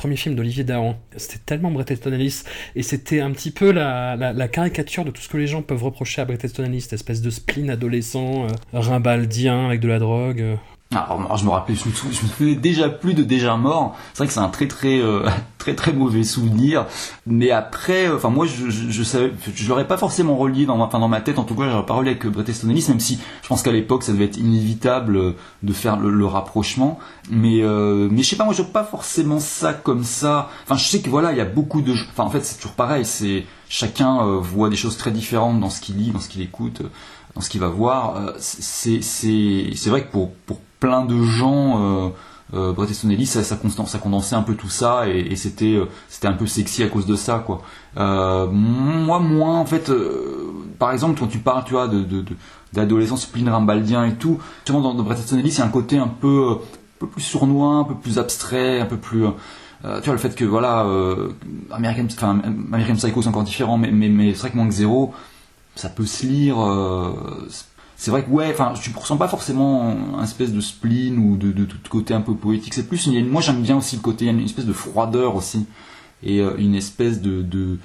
[0.00, 0.98] premier film d'Olivier Dahan.
[1.18, 5.20] C'était tellement Bret Easton Ellis, et c'était un petit peu la, la, caricature de tout
[5.20, 8.46] ce que les gens peuvent reprocher à Bret Easton Ellis, cette espèce de spleen adolescent,
[8.46, 10.56] euh, rimbaldien avec de la drogue.
[10.92, 10.96] Euh.
[10.96, 13.96] Alors, je me rappelais, je me, déjà plus de Déjà Mort.
[14.12, 15.24] C'est vrai que c'est un très très euh,
[15.58, 16.86] très très mauvais souvenir.
[17.26, 20.84] Mais après, euh, enfin moi, je, je, savais, je l'aurais pas forcément relié dans ma,
[20.86, 21.38] enfin, dans ma tête.
[21.38, 24.02] En tout cas, j'aurais pas relié avec Bret Ellis, même si je pense qu'à l'époque,
[24.02, 26.98] ça devait être inévitable euh, de faire le, rapprochement.
[27.30, 30.48] Mais mais je sais pas, moi, je pas forcément ça comme ça.
[30.64, 32.72] Enfin, je sais que voilà, il y a beaucoup de, enfin en fait, c'est toujours
[32.72, 33.04] pareil.
[33.04, 36.82] C'est chacun voit des choses très différentes dans ce qu'il lit, dans ce qu'il écoute
[37.36, 38.32] dans ce qu'il va voir.
[38.38, 40.32] c'est c'est vrai que pour
[40.80, 42.06] plein de gens.
[42.06, 42.10] Euh,
[42.52, 46.26] euh, Bret Easton Ellis, ça, ça, ça, condensait un peu tout ça et, euh, c'était
[46.26, 47.62] un peu sexy à cause de ça quoi.
[47.96, 49.92] Euh, moi moins en fait,
[50.78, 52.24] par exemple quand tu parles tu vois de, de,
[52.72, 55.98] d'adolescence spleen rambaldien et tout, justement dans, dans Bret Easton il y a un côté
[55.98, 56.58] un peu
[57.12, 59.26] plus sournois, un peu plus abstrait, un peu plus
[59.82, 60.84] tu vois le fait que voilà
[61.70, 62.06] American,
[62.96, 64.74] Psycho c'est encore différent mais mais, mais c'est vrai que moins que
[65.76, 66.56] ça peut se lire
[68.00, 71.52] c'est vrai que ouais, enfin, je ressens pas forcément un espèce de spleen ou de,
[71.52, 72.72] de, côté un peu poétique.
[72.72, 75.36] C'est plus, moi j'aime bien aussi le côté, il y a une espèce de froideur
[75.36, 75.66] aussi
[76.22, 77.76] et euh, une espèce de, de,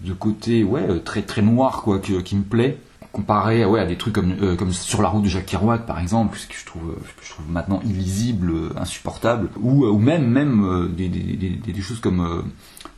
[0.00, 2.78] de côté ouais euh, très très noir quoi qui me plaît
[3.12, 5.98] comparé ouais, à des trucs comme, euh, comme sur la route de Jacques Kerouac par
[5.98, 11.36] exemple que je trouve je trouve maintenant illisible insupportable ou, ou même même des, des,
[11.36, 12.44] des, des, choses comme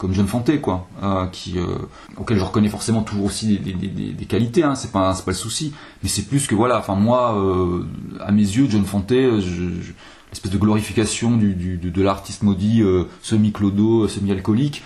[0.00, 1.78] comme John Fanté, quoi, euh, euh,
[2.16, 6.08] auquel je reconnais forcément toujours aussi des, qualités, hein, c'est pas, pas le souci, mais
[6.08, 7.84] c'est plus que voilà, enfin moi, euh,
[8.18, 12.82] à mes yeux, John Fanté, l'espèce de glorification du, du, de, l'artiste maudit
[13.20, 14.82] semi-clodo, semi-alcoolique,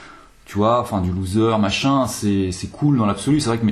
[0.47, 3.67] tu vois, enfin du loser, machin, c'est cool dans l'absolu, c'est vrai que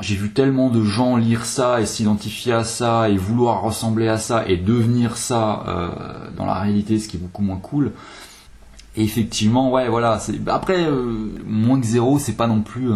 [0.00, 4.18] j'ai vu tellement de gens lire ça et s'identifier à ça et vouloir ressembler à
[4.18, 5.64] ça et devenir ça
[6.36, 7.92] dans la réalité, ce qui est beaucoup moins cool.
[8.96, 10.18] Et effectivement, ouais, voilà.
[10.48, 12.88] Après, euh, moins que zéro, c'est pas non plus.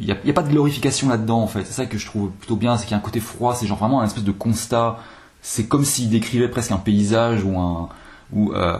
[0.00, 1.64] Il n'y a, y a, pas de glorification là-dedans, en fait.
[1.64, 3.66] C'est ça que je trouve plutôt bien, c'est qu'il y a un côté froid, c'est
[3.66, 4.98] genre vraiment un espèce de constat.
[5.42, 7.88] C'est comme s'il décrivait presque un paysage ou un.
[8.36, 8.78] Euh,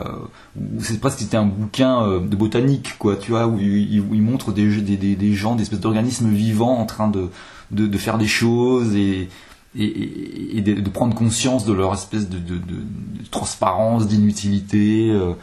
[0.79, 4.81] c'est presque c'était un bouquin euh, de botanique, quoi, tu vois, où il, montre des,
[4.81, 7.29] des, des, gens, des espèces d'organismes vivants en train de,
[7.71, 9.29] de, faire des choses et,
[9.75, 12.59] et, de, prendre conscience de leur espèce de, de
[13.31, 15.09] transparence, d'inutilité.
[15.09, 15.33] Euh,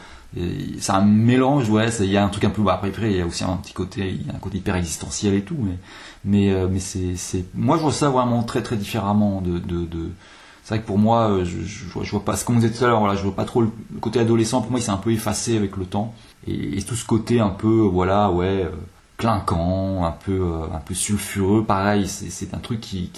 [0.79, 2.63] c'est un mélange, ouais, il y a un truc un peu.
[2.69, 5.43] Après, après, il y a aussi un petit côté, il un côté hyper existentiel et
[5.43, 5.79] tout, mais,
[6.25, 9.61] mais, euh, mais c'est, moi je vois ça vraiment très très différemment de.
[10.67, 12.99] C'est vrai que pour moi, euh, je, vois pas, ce qu'on disait tout à l'heure,
[12.99, 15.57] voilà, je vois pas trop le côté adolescent, pour moi il s'est un peu effacé
[15.57, 16.13] avec le temps,
[16.49, 18.71] et, tout ce côté un peu, voilà, ouais, euh,
[19.17, 23.13] clinquant, un peu, un peu sulfureux, pareil, c'est, un truc qui.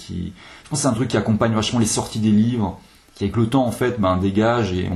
[0.63, 2.79] Je pense que c'est un truc qui accompagne vachement les sorties des livres
[3.15, 4.87] qui avec le temps en fait ben, dégage et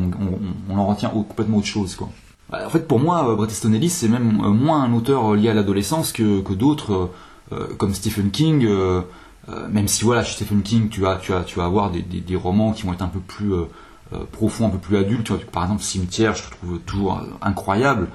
[0.70, 2.10] on, en retient complètement autre chose quoi.
[2.50, 5.34] Bah, en fait pour moi euh, Bret Easton Ellis c'est même euh, moins un auteur
[5.34, 7.10] lié à l'adolescence que, d'autres
[7.52, 8.66] euh, comme Stephen King
[9.70, 12.36] même si voilà chez Stephen King tu vas tu as tu vas avoir des, des,
[12.36, 13.52] romans qui vont être un peu plus
[14.32, 15.26] profonds un peu plus adultes.
[15.26, 18.08] Tu vois, par exemple Cimetière je trouve toujours incroyable.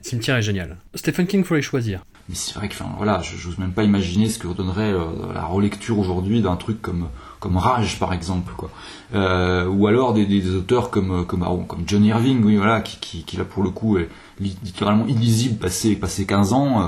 [0.00, 0.76] Cimetière est génial.
[0.94, 2.02] Stephen King faut les choisir.
[2.28, 4.92] Mais c'est vrai que enfin, voilà j'ose même pas imaginer ce que donnerait
[5.34, 8.70] la relecture aujourd'hui d'un truc comme comme Rage par exemple quoi.
[9.14, 12.98] Euh, ou alors des, des, auteurs comme comme ah, comme John Irving oui voilà qui,
[12.98, 14.08] qui, qui là pour le coup est
[14.40, 16.86] littéralement illisible passé passé 15 ans euh,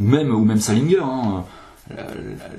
[0.00, 1.44] ou même ou même Salinger hein,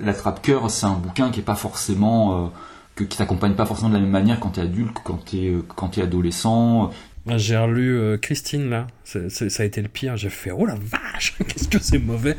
[0.02, 3.90] la, trappe cœur c'est un bouquin qui est pas forcément euh, qui t'accompagne pas forcément
[3.90, 6.92] de la même manière quand t'es adulte t'es quand t'es adolescent.
[7.36, 10.16] J'ai relu euh, Christine là, ça a été le pire.
[10.16, 12.38] J'ai fait oh la vache, qu'est-ce que c'est mauvais,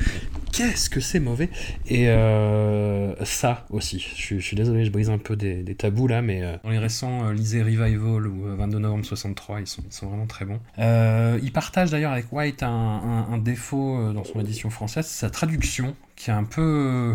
[0.59, 1.51] qu'est-ce que c'est mauvais.
[1.87, 6.43] Et euh, ça aussi, je, suis désolé, je brise un peu des, tabous là, mais
[6.43, 10.59] euh, dans les récents lisez Revival ou 22 novembre 63, ils sont, vraiment très bons.
[10.77, 16.35] il partage d'ailleurs avec White un, défaut dans son édition française, sa traduction qui est
[16.35, 17.15] un peu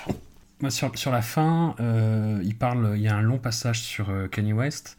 [0.70, 1.74] sur, la fin,
[2.42, 4.96] il parle, il y a un long passage sur Kanye West.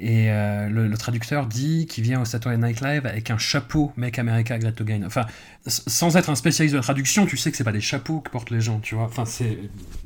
[0.00, 4.18] Et euh, le, traducteur dit qu'il vient au Saturday Night Live avec un chapeau Make
[4.18, 5.02] America Great Again.
[5.04, 5.26] Enfin,
[5.66, 8.30] sans être un spécialiste de la traduction, tu sais que c'est pas des chapeaux que
[8.30, 9.04] portent les gens, tu vois.
[9.04, 9.58] Enfin, c'est.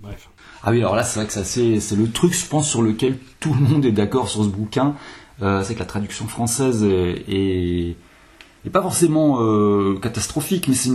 [0.02, 0.28] Bref.
[0.64, 3.54] Ah oui, alors là, c'est vrai que c'est le truc, je pense, sur lequel tout
[3.54, 4.96] le monde est d'accord sur ce bouquin.
[5.42, 7.96] Euh, c'est que la traduction française est,
[8.64, 10.90] n'est pas forcément euh, catastrophique, mais c'est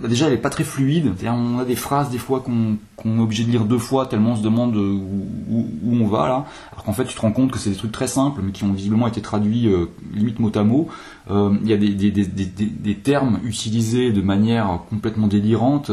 [0.00, 1.12] bah, déjà elle est pas très fluide.
[1.26, 4.36] On a des phrases des fois qu'on est obligé de lire deux fois tellement on
[4.36, 5.02] se demande où,
[5.50, 6.46] où, on va là.
[6.72, 8.64] Alors qu'en fait tu te rends compte que c'est des trucs très simples mais qui
[8.64, 10.88] ont visiblement été traduits euh, limite mot à mot.
[11.30, 15.90] Euh, il y a des, des, des, des, termes utilisés de manière complètement délirante,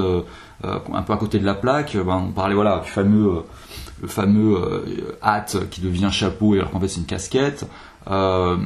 [0.64, 1.98] un peu à côté de la plaque.
[1.98, 3.44] Ben, on parlait voilà du fameux
[4.02, 4.58] le fameux
[5.24, 7.66] hâte qui devient chapeau alors qu'en fait c'est une casquette.
[8.10, 8.58] Euh,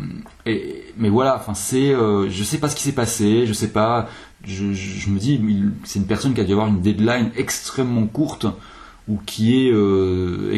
[0.45, 4.07] mais voilà, enfin c'est, euh, je sais pas ce qui s'est passé, je sais pas,
[4.43, 5.41] je, je, me dis,
[5.83, 8.45] c'est une personne qui a dû avoir une deadline extrêmement courte
[9.07, 10.57] ou qui est euh,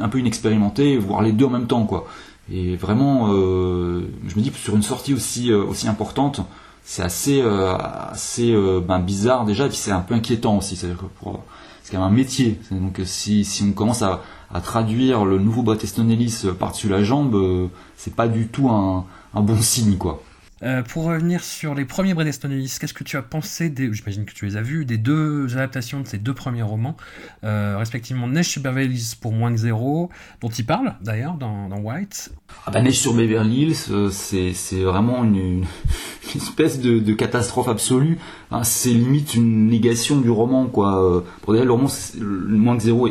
[0.00, 2.06] un peu inexpérimentée, voire les deux en même temps quoi.
[2.52, 6.40] Et vraiment, euh, je me dis sur une sortie aussi euh, aussi importante,
[6.84, 8.54] c'est assez assez
[8.86, 10.76] ben, bizarre déjà, et puis c'est un peu inquiétant aussi.
[10.76, 11.42] C'est pour
[11.84, 12.58] c'est quand même un métier.
[12.72, 14.22] Donc si, si on commence à,
[14.62, 19.60] traduire le nouveau Easton Ellis par-dessus la jambe, c'est pas du tout un, un bon
[19.60, 20.22] signe quoi.
[20.64, 23.92] Euh, pour revenir sur les premiers Bret Easton Ellis, qu'est-ce que tu as pensé des,
[23.92, 26.96] j'imagine que tu les as vus, des deux adaptations de ces deux premiers romans,
[27.44, 30.08] euh, respectivement Neige sur Beverly Hills pour moins que zéro,
[30.40, 32.32] dont il parle d'ailleurs dans, White.
[32.66, 35.64] Ah bah Neige sur Beverly Hills, euh, c'est, vraiment une,
[36.34, 38.18] espèce de, catastrophe absolue.
[38.50, 41.24] Hein, c'est limite une négation du roman quoi.
[41.42, 41.88] Pour le roman,
[42.20, 43.08] moins que zéro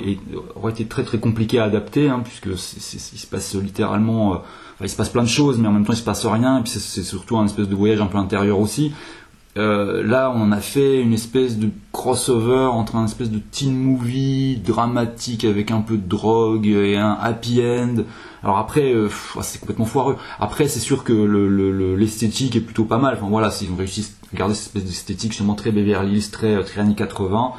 [0.55, 4.41] aurait été très très compliqué à adapter, hein, puisque il se passe littéralement
[4.83, 6.61] il se passe plein de choses, mais en même temps il se passe rien, et
[6.61, 8.93] puis c'est surtout un espèce de voyage un peu intérieur aussi.
[9.55, 14.57] Euh, là, on a fait une espèce de crossover entre un espèce de teen movie
[14.57, 18.03] dramatique avec un peu de drogue et un happy end.
[18.41, 19.09] Alors après, euh,
[19.41, 20.17] c'est complètement foireux.
[20.39, 21.13] Après, c'est sûr que
[21.95, 23.15] l'esthétique est plutôt pas mal.
[23.15, 26.63] Enfin voilà, s'ils ont réussi à garder cette espèce d'esthétique sûrement très Beverly Hills, très,
[26.63, 27.53] très années 80.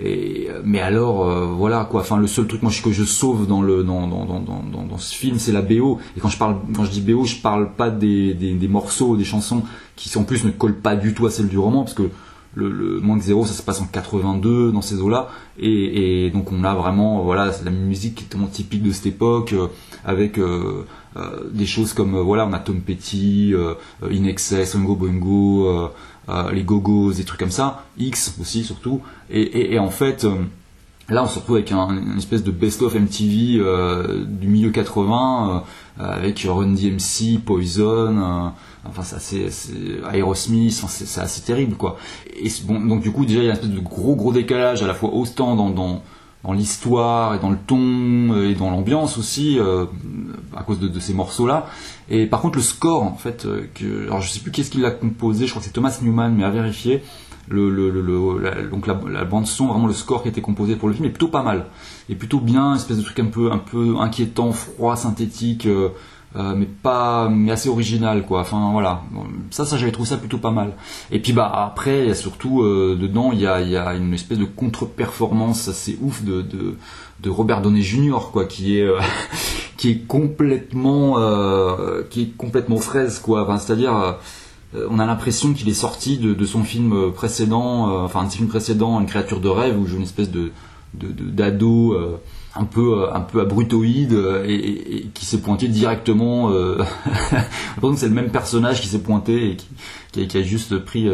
[0.00, 2.02] Et, mais alors, euh, voilà quoi.
[2.02, 5.14] Enfin, le seul truc moi que je sauve dans le dans, dans, dans, dans, ce
[5.14, 5.98] film, c'est la BO.
[6.16, 9.24] Et quand je parle, quand je dis BO, je parle pas des, des, morceaux, des
[9.24, 9.62] chansons
[9.96, 12.10] qui en plus ne collent pas du tout à celle du roman, parce que
[12.54, 16.52] le, le moins que zéro, ça se passe en 82 dans ces eaux-là, et, donc
[16.52, 19.66] on a vraiment voilà la musique qui est tellement typique de cette époque, euh,
[20.04, 20.84] avec euh,
[21.52, 23.52] des choses comme voilà on a Tom Petty,
[24.02, 25.90] In Excess, Oingo Boingo.
[26.28, 30.34] Euh, les gogos, des trucs comme ça, X aussi surtout, et, en fait euh,
[31.08, 35.64] là on se retrouve avec un, une espèce de best-of MTV euh, du milieu 80
[35.98, 38.52] avec Run DMC, Poison,
[38.84, 41.96] enfin c'est assez, Aerosmith, c'est assez terrible quoi.
[42.36, 44.82] Et bon, donc du coup déjà il y a une espèce de gros gros décalage
[44.82, 46.02] à la fois autant dans, dans
[46.52, 49.58] l'histoire et dans le ton et dans l'ambiance aussi
[50.56, 51.66] à cause de, ces morceaux là
[52.10, 53.66] et par contre, le score, en fait, euh,
[54.06, 56.44] alors je sais plus qu'est-ce qui l'a composé, je crois que c'est Thomas Newman, mais
[56.44, 57.02] à vérifier.
[57.50, 57.70] Le,
[58.38, 61.06] la, donc la, bande son, vraiment le score qui a été composé pour le film
[61.06, 61.64] est plutôt pas mal,
[62.10, 65.88] et plutôt bien, espèce de truc un peu, un peu inquiétant, froid, synthétique, euh,
[66.36, 68.40] euh, mais pas, mais assez original quoi.
[68.40, 69.02] Enfin voilà,
[69.50, 70.72] ça, ça j'avais trouvé ça plutôt pas mal.
[71.10, 74.14] Et puis bah après, il y a surtout dedans, il y a, y a une
[74.14, 76.76] espèce de contre-performance assez ouf de, de
[77.20, 78.30] de Robert Downey Jr.
[78.32, 78.98] quoi, qui est euh,
[79.76, 83.46] qui est complètement euh, qui est complètement fraise quoi.
[83.58, 83.94] C'est-à-dire
[84.74, 88.48] euh, on a l'impression qu'il est sorti de, de, son film précédent, enfin un film
[88.48, 90.52] précédent, Une créature de rêve, où j'ai une espèce de
[90.94, 91.96] d'ado
[92.58, 94.12] un peu un peu abrutoïde
[94.46, 96.50] et, qui s'est pointé directement.
[96.50, 96.82] Euh,
[97.96, 99.68] c'est le même personnage qui s'est pointé et qui,
[100.12, 101.08] qui, a, qui a, juste pris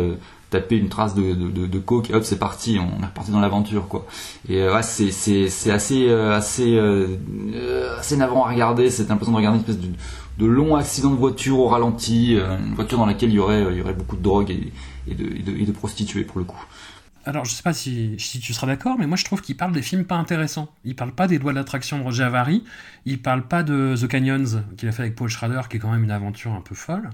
[0.55, 3.89] taper une trace de, de, coke et hop c'est parti on est reparti dans l'aventure
[3.89, 4.07] quoi
[4.49, 7.17] et euh, ouais, c'est, c'est, assez euh, assez euh,
[7.99, 9.91] assez navrant à regarder c'est l'impression de regarder une espèce
[10.39, 13.79] de, long accident de voiture au ralenti une voiture dans laquelle il y aurait il
[13.79, 14.73] y aurait beaucoup de drogue et,
[15.09, 16.63] et, de, prostituées pour le coup
[17.27, 19.83] alors, je sais pas si, tu seras d'accord, mais moi je trouve qu'il parle des
[19.83, 20.69] films pas intéressants.
[20.85, 22.65] Il parle pas des doigts d'attraction de Roger Avary,
[23.07, 25.91] il parle pas de The Canyons qu'il a fait avec Paul Schrader, qui est quand
[25.91, 27.11] même une aventure un peu folle.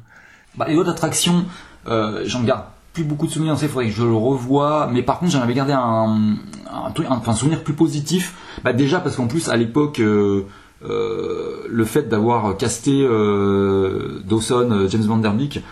[0.56, 1.46] Bah, les doigts d'attraction,
[1.86, 4.88] j'en garde plus beaucoup de souvenirs, il faudrait que je le revoie.
[4.92, 8.34] Mais par contre, j'en avais gardé un, souvenir plus positif.
[8.64, 10.46] Bah déjà parce qu'en plus, à l'époque, euh,
[10.84, 15.62] euh, le fait d'avoir casté euh, Dawson, James Van Der Beek,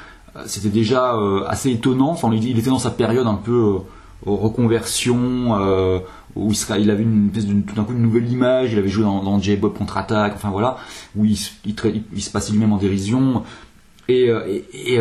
[0.47, 1.17] c'était déjà
[1.49, 2.11] assez étonnant.
[2.11, 3.79] Enfin, il, était dans sa période un peu
[4.27, 5.57] reconversion
[6.37, 8.73] où il, sera, avait une espèce tout d'un coup une nouvelle image.
[8.73, 10.33] Il avait joué dans, dans J-Bob contre-attaque.
[10.35, 10.77] Enfin voilà,
[11.17, 13.43] où il, se passait lui-même en dérision.
[14.09, 14.31] Et,
[14.73, 14.99] et,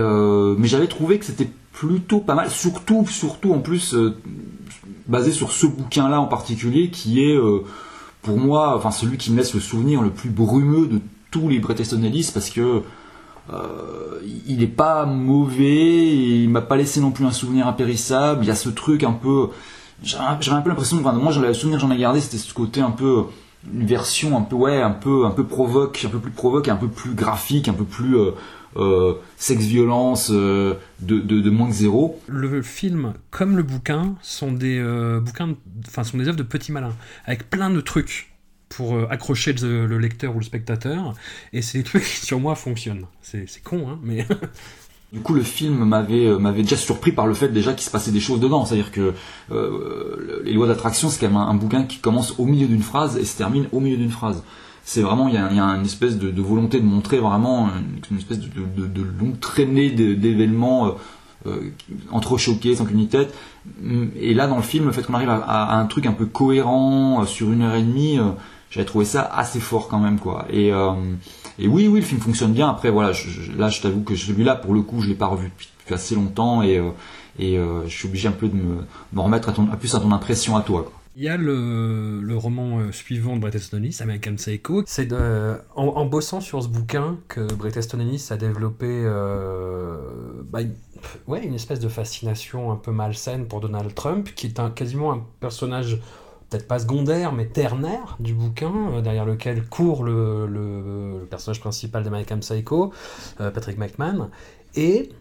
[0.58, 4.18] mais j'avais trouvé que c'était plutôt pas mal, surtout, surtout en plus euh,
[5.08, 7.64] basé sur ce bouquin-là en particulier, qui est euh,
[8.24, 11.00] pour moi, enfin celui qui me laisse le souvenir le plus brumeux de
[11.30, 12.02] tous les Bret Easton
[12.34, 12.82] parce que
[13.54, 18.44] euh, il est pas mauvais, il m'a pas laissé non plus un souvenir impérissable.
[18.44, 19.50] Il y a ce truc un peu,
[20.04, 22.92] j'avais un peu l'impression, enfin moi le souvenir, j'en ai gardé, c'était ce côté un
[22.92, 23.24] peu
[23.74, 26.76] une version un peu ouais un peu un peu provoque un peu plus provoque un
[26.76, 28.16] peu plus graphique un peu plus
[28.78, 32.20] euh, sexe violence euh, de, de, moins que zéro.
[32.28, 35.56] Le film comme le bouquin sont des euh, bouquins,
[35.88, 36.94] enfin sont des œuvres de petits malins
[37.26, 38.30] avec plein de trucs
[38.70, 41.14] pour accrocher le, lecteur ou le spectateur
[41.54, 43.06] et c'est des trucs qui sur moi fonctionnent.
[43.22, 44.26] C'est con hein, mais
[45.14, 48.12] Du coup, le film m'avait m'avait déjà surpris par le fait déjà qu'il se passait
[48.12, 48.66] des choses dedans.
[48.66, 49.14] C'est-à-dire que
[50.44, 53.24] Les lois d'attraction, c'est quand même un, bouquin qui commence au milieu d'une phrase et
[53.24, 54.44] se termine au milieu d'une phrase.
[54.84, 57.70] c'est vraiment il y, a, y a une espèce de, volonté de montrer vraiment
[58.12, 60.98] une, espèce de, de, longue traînée d'événements
[61.46, 61.72] euh,
[62.12, 63.34] entrechoqués sans qu'une tête.
[64.20, 67.26] Et là, dans le film, le fait qu'on arrive à, un truc un peu cohérent
[67.26, 68.20] sur une heure et demie,
[68.70, 70.46] j'avais trouvé ça assez fort quand même, quoi.
[70.50, 72.70] Et, et oui, oui, le film fonctionne bien.
[72.70, 73.14] Après, voilà,
[73.58, 76.62] là, je t'avoue que celui-là, pour le coup, je l'ai pas revu depuis, assez longtemps
[76.62, 76.82] et
[77.40, 78.84] et euh, je suis obligé un peu de me,
[79.16, 80.92] remettre à, ton, plus à ton impression à toi.
[81.16, 84.84] Il y a le, roman euh, suivant de Bret Easton Ellis, American Psycho.
[84.86, 85.10] C'est
[85.76, 89.98] en, bossant sur ce bouquin que Bret Easton Ellis a développé euh,
[90.44, 90.60] bah,
[91.28, 95.12] ouais, une espèce de fascination un peu malsaine pour Donald Trump, qui est un, quasiment
[95.12, 96.00] un personnage
[96.50, 102.40] peut-être pas secondaire, mais ternaire du bouquin, euh, derrière lequel court le, personnage principal d'American
[102.40, 102.94] Psycho,
[103.38, 104.30] Patrick McMahon.
[104.76, 105.12] Et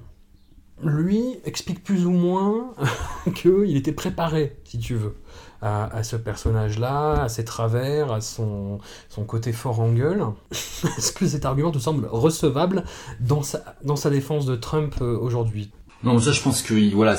[0.83, 2.73] lui explique plus ou moins
[3.35, 5.17] qu'il était préparé, si tu veux,
[5.63, 10.25] à, ce personnage-là, à ses travers, à son, son côté fort en gueule.
[10.51, 12.85] Est-ce que cet argument te semble recevable
[13.21, 15.73] dans sa, dans sa défense de Trump euh, aujourd'hui?
[16.05, 17.17] Non, ça je pense qu'il voilà,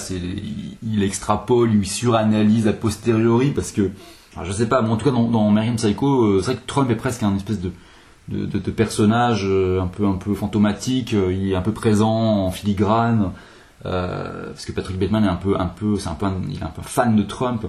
[0.83, 3.91] il, extrapole, il suranalyse a posteriori, parce que,
[4.43, 6.95] je sais pas, en tout cas dans, dans Psycho, euh, c'est vrai que Trump est
[6.95, 7.71] presque un espèce de...
[8.29, 12.11] De, personnage euh, un peu un peu fantomatique il est un peu présent
[12.45, 13.31] en filigrane
[13.85, 16.67] euh, parce que Patrick Bateman est un peu, un peu, un peu, il est un
[16.67, 17.65] peu fan de Trump.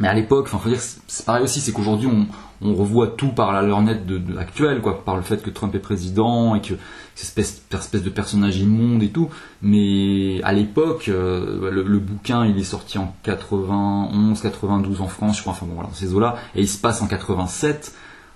[0.00, 2.26] Mais à l'époque, enfin, dire, c'est pareil aussi, c'est qu'aujourd'hui on,
[2.62, 6.54] revoit tout par la lorgnette de, actuelle, quoi, par le fait que Trump est président
[6.54, 6.74] et que
[7.16, 9.30] cette espèce, espèce de personnage immonde et tout.
[9.62, 15.40] Mais à l'époque, euh, le, bouquin, il est sorti en 91, 92 en France, je
[15.42, 17.94] crois, enfin bon, voilà, dans ces eaux-là, et il se passe en 87.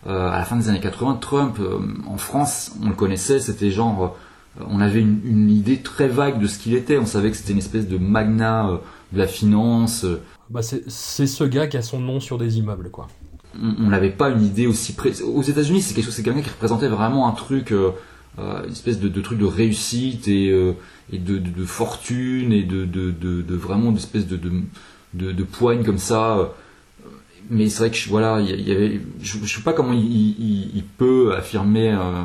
[0.09, 3.71] Euh, à la fin des années 80, Trump, euh, en France, on le connaissait, c'était
[3.71, 4.17] genre
[4.69, 6.99] on avait une, idée très vague de ce qu'il était.
[6.99, 8.77] On savait que c'était une espèce de magnat euh,
[9.13, 10.07] de la finance.
[10.51, 10.53] Euh.
[10.53, 13.09] Bah c'est ce gars qui a son nom sur des immeubles, quoi.
[13.61, 15.23] On n'avait pas une idée aussi précise.
[15.23, 17.93] Aux États-Unis, c'est quelque chose, c'est quelqu'un qui représentait vraiment un truc, euh,
[18.39, 20.53] une espèce de, truc de réussite et,
[21.11, 24.39] de, fortune et de, vraiment une espèce de,
[25.15, 26.53] de, poigne comme ça
[27.51, 31.93] mais c'est vrai que voilà, y, avait, je, ne sais pas comment il, peut affirmer.
[31.93, 32.23] Euh,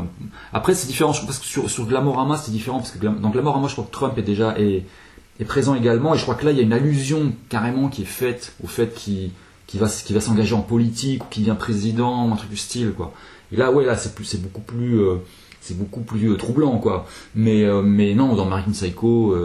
[0.54, 1.14] après, c'est différent.
[1.14, 3.92] Je pense que sur, sur Glamorama, c'est différent parce que dans Glamorama, je crois que
[3.92, 4.56] Trump est déjà
[5.42, 8.04] est, présent également, et je crois que là, il y a une allusion carrément qui
[8.04, 9.32] est faite au fait qu'il
[9.76, 13.14] va, va s'engager en politique ou qu'il devient président, un truc du style, quoi.
[13.52, 15.18] Et là, ouais, là, c'est beaucoup plus, euh,
[15.72, 17.06] beaucoup plus euh, troublant, quoi.
[17.36, 19.36] Mais, mais non, dans Marine Psycho.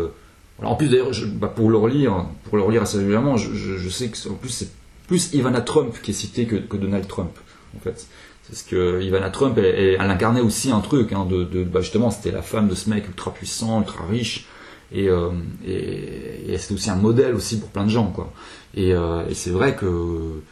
[0.63, 4.09] en plus, d'ailleurs, bah, pour le relire, pour le relire assez régulièrement, je, je sais
[4.09, 4.71] que en plus c'est
[5.07, 7.31] plus Ivana Trump qui est citée que, Donald Trump,
[7.77, 8.07] en fait.
[8.49, 12.43] Parce que Ivana Trump, elle, incarnait aussi un truc, hein, de, bah, justement, c'était la
[12.43, 14.47] femme de ce mec ultra puissant, ultra riche,
[14.93, 15.31] et, euh,
[15.67, 18.33] et, c'était aussi un modèle aussi pour plein de gens, quoi.
[18.75, 20.43] Et, euh, c'est vrai que,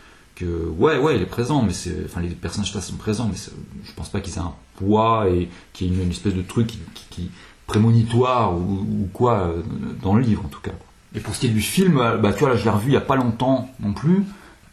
[0.43, 3.39] ouais, ouais, il est présent, mais c'est, enfin, les personnages là sont présents, mais
[3.85, 6.73] je pense pas qu'ils aient un poids et qu'il y ait une, espèce de truc
[7.11, 7.31] qui,
[7.67, 9.63] prémonitoire ou, quoi euh,
[10.03, 10.73] dans le livre, en tout cas.
[11.15, 12.95] Et pour ce qui est du film, bah, tu vois, là, je l'ai revu il
[12.95, 14.25] y a pas longtemps non plus.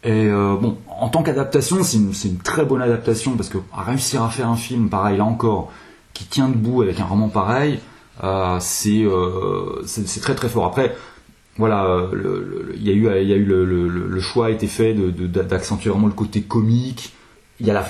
[0.04, 4.50] Et bon, en tant qu'adaptation, c'est une, très bonne adaptation parce que réussir à faire
[4.50, 5.71] un film, pareil là encore,
[6.15, 7.80] qui tient debout avec un roman pareil,
[8.60, 10.66] c'est très très fort.
[10.66, 10.96] Après,
[11.58, 12.10] voilà,
[12.76, 12.94] il y a
[13.36, 17.14] eu, le, choix a été fait d'accentuer vraiment le côté comique.
[17.60, 17.86] Il y a la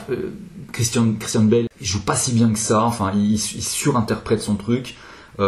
[0.73, 2.83] Christian, Christian Bell, il joue pas si bien que ça.
[2.83, 4.95] Enfin, il, surinterprète son truc.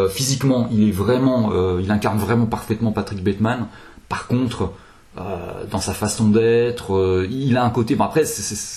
[0.09, 3.67] physiquement, il est vraiment, il incarne vraiment parfaitement Patrick Bateman.
[4.09, 4.73] Par contre,
[5.15, 6.95] euh, dans sa façon d'être.
[6.95, 7.95] Euh, il a un côté.
[7.95, 8.23] Bon, après,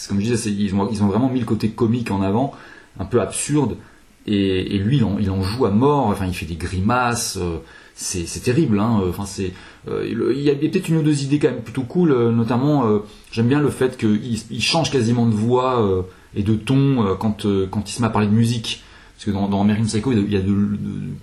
[0.08, 2.52] comme je disais, ils, ont, vraiment mis le côté comique en avant,
[2.98, 3.76] un peu absurde.
[4.26, 6.06] Et, et lui, il en, il en, joue à mort.
[6.06, 7.38] Enfin, il fait des grimaces.
[7.40, 7.58] Euh,
[7.94, 8.78] c'est, terrible.
[8.78, 9.52] Hein, enfin, c'est,
[9.88, 12.12] il y a, peut-être une ou deux idées quand même plutôt cool.
[12.30, 13.00] notamment,
[13.32, 17.88] j'aime bien le fait qu'il il change quasiment de voix et de ton quand, quand
[17.88, 18.82] il se met à parler de musique.
[19.14, 20.54] Parce que dans, dans American Psycho, il y a de,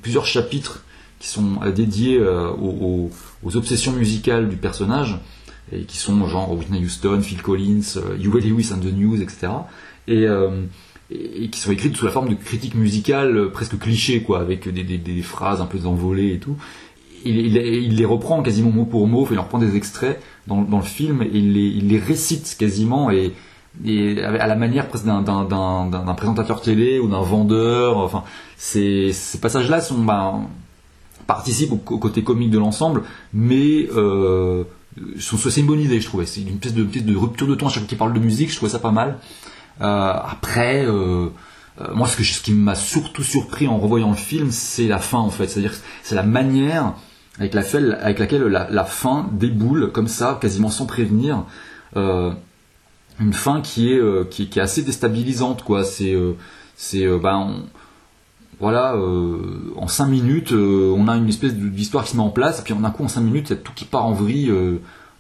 [0.02, 0.84] plusieurs chapitres
[1.20, 3.12] qui sont dédiés aux
[3.44, 5.20] aux obsessions musicales du personnage,
[5.72, 9.48] et qui sont genre Whitney Houston, Phil Collins, euh, Huey Lewis and the News, etc.
[10.10, 10.64] Euh,
[11.14, 14.68] et, qui sont écrites sous la forme de critiques musicales euh, presque clichés, quoi, avec
[14.70, 16.56] des, phrases un peu envolées et tout.
[17.26, 21.22] Il, les reprend quasiment mot pour mot, il en reprend des extraits dans, le film,
[21.22, 23.32] et il les, récite quasiment, et,
[24.22, 27.98] à la manière presque d'un présentateur télé ou d'un vendeur.
[27.98, 28.24] Enfin,
[28.58, 30.42] ces, passages-là sont, ben,
[31.26, 34.66] participe au, côté comique de l'ensemble, mais euh,
[35.18, 36.26] c'est une bonne idée, je trouvais.
[36.26, 38.52] C'est une pièce de, de rupture de ton à chaque fois qu'il parle de musique,
[38.52, 39.18] je trouvais ça pas mal.
[39.82, 41.30] Euh, après, euh,
[41.82, 45.00] euh, moi, ce, que, ce qui m'a surtout surpris en revoyant le film, c'est la
[45.00, 45.48] fin, en fait.
[45.48, 46.94] C'est-à-dire, c'est la manière
[47.40, 51.44] avec, avec laquelle la, fin déboule comme ça, quasiment sans prévenir.
[51.96, 55.84] une fin qui est, qui, est assez déstabilisante, quoi.
[55.84, 56.16] C'est,
[56.76, 57.64] c'est, ben,
[58.60, 62.64] voilà, en 5 minutes, on a une espèce d'histoire qui se met en place, et
[62.64, 64.54] puis d'un coup, en 5 minutes, il y a tout qui part en vrille,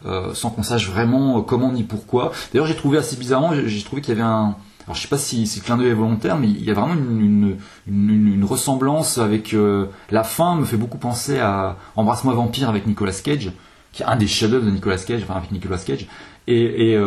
[0.06, 2.32] euh, sans qu'on sache vraiment euh, comment ni pourquoi.
[2.52, 4.56] D'ailleurs, j'ai trouvé assez bizarrement, j'ai trouvé qu'il y avait un.
[4.86, 6.74] Alors, je sais pas si, si le clin d'œil est volontaire, mais il y a
[6.74, 12.86] vraiment une, ressemblance avec euh, la fin, me fait beaucoup penser à Embrasse-moi vampire avec
[12.86, 13.52] Nicolas Cage,
[13.94, 16.08] qui est un des chefs-d'œuvre de Nicolas Cage, enfin avec Nicolas Cage.
[16.48, 16.98] Et,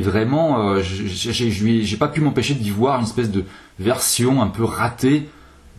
[0.00, 3.44] vraiment, euh, j'ai- pas pu m'empêcher d'y voir une espèce de
[3.80, 5.28] version un peu ratée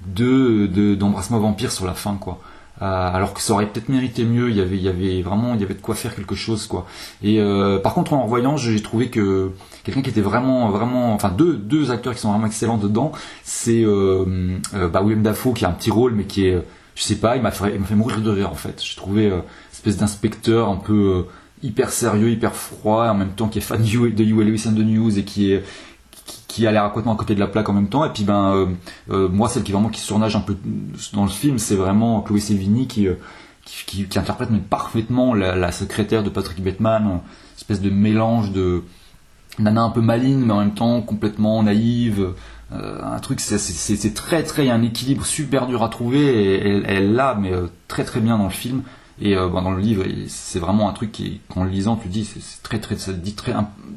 [0.05, 2.41] de- d'Embrasse-moi vampire sur la fin, quoi.
[2.81, 4.49] Euh, alors que ça aurait peut-être mérité mieux.
[4.49, 6.65] Il y avait, il y avait vraiment, il y avait de quoi faire quelque chose,
[6.67, 6.87] quoi.
[7.21, 9.51] Et euh, par contre, en revoyant, j'ai trouvé que
[9.83, 13.11] quelqu'un qui était vraiment, vraiment, enfin deux deux acteurs qui sont vraiment excellents dedans,
[13.43, 16.63] c'est euh, euh, bah, William Dafoe qui a un petit rôle, mais qui est,
[16.95, 18.81] je sais pas, il m'a fait, il m'a fait mourir de rire en fait.
[18.83, 21.25] J'ai trouvé euh, espèce d'inspecteur un peu
[21.63, 24.79] hyper sérieux, hyper froid, en même temps qui est fan de Huey Lewis and the
[24.79, 25.63] News et qui est
[26.51, 28.03] qui, a l'air complètement à côté de la plaque en même temps.
[28.05, 28.65] Et puis ben euh,
[29.09, 30.55] euh, moi celle qui vraiment qui surnage un peu
[31.13, 33.15] dans le film, c'est vraiment Chloé Sevigny qui, euh,
[33.65, 37.21] qui, qui- interprète mais parfaitement la, secrétaire de Patrick Bateman,
[37.57, 38.83] espèce de mélange de
[39.59, 42.33] nana un peu maligne mais en même temps complètement naïve.
[42.73, 47.51] Un truc, c'est- très très, un équilibre super dur à trouver elle, l'a mais
[47.89, 48.83] très très bien dans le film.
[49.19, 52.07] Et euh, bon, dans le livre, c'est vraiment un truc qui, qu'en le lisant, tu
[52.07, 53.53] dis, c'est très très, ça dit très,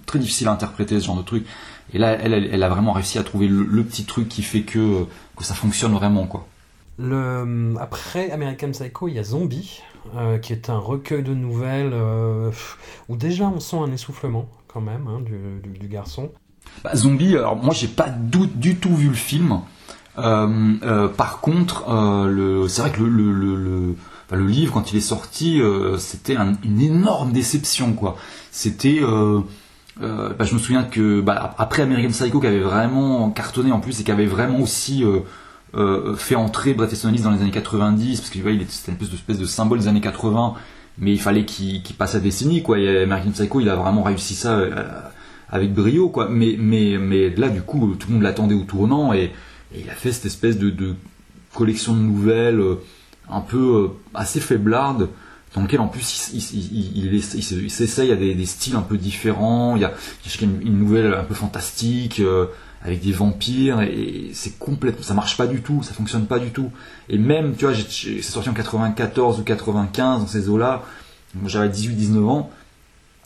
[0.06, 1.46] très difficile à interpréter ce genre de truc.
[1.92, 4.42] Et là, elle, elle, elle a vraiment réussi à trouver le, le petit truc qui
[4.42, 5.04] fait que, euh,
[5.36, 6.46] que ça fonctionne vraiment, quoi.
[6.98, 9.80] Le, après American Psycho, il y a Zombie,
[10.16, 12.50] euh, qui est un recueil de nouvelles euh,
[13.08, 15.38] où déjà on sent un essoufflement quand même hein, du,
[15.68, 16.30] du- du garçon.
[16.84, 19.60] Bah, Zombie, alors moi j'ai pas du, du tout vu le film.
[20.18, 23.96] Euh, euh, par contre, euh, le, c'est vrai que le, le, le, le-
[24.32, 28.16] le livre, quand il est sorti, euh, c'était un- une énorme déception, quoi.
[28.50, 29.00] C'était.
[29.02, 29.40] euh,
[30.02, 33.80] euh, bah, je me souviens que bah, après American Psycho, qui avait vraiment cartonné en
[33.80, 35.04] plus et qui avait vraiment aussi
[36.16, 39.38] fait entrer Bret Easton dans les années 90, parce que il était c'était une espèce
[39.38, 40.54] de, symbole des années 80,
[40.98, 42.78] mais il fallait qu'il passe la décennie, quoi.
[42.78, 44.60] Et American Psycho, il a vraiment réussi ça.
[45.50, 49.12] avec brio quoi mais mais mais là du coup tout le monde l'attendait au tournant
[49.12, 49.30] et,
[49.76, 50.94] il a fait cette espèce de,
[51.52, 52.62] collection de nouvelles
[53.30, 55.08] un peu euh, assez faiblarde
[55.54, 58.46] dans lequel en plus il, il, il, il, essa- il se- il s'essaye à des,
[58.46, 59.92] styles un peu différents il y a,
[60.42, 62.46] une, une nouvelle un peu fantastique euh,
[62.82, 66.50] avec des vampires et c'est complètement ça marche pas du tout ça fonctionne pas du
[66.50, 66.70] tout
[67.08, 70.82] et même tu vois c'est sorti en 94 ou 95 dans ces eaux là
[71.34, 72.50] moi j'avais 18 19 ans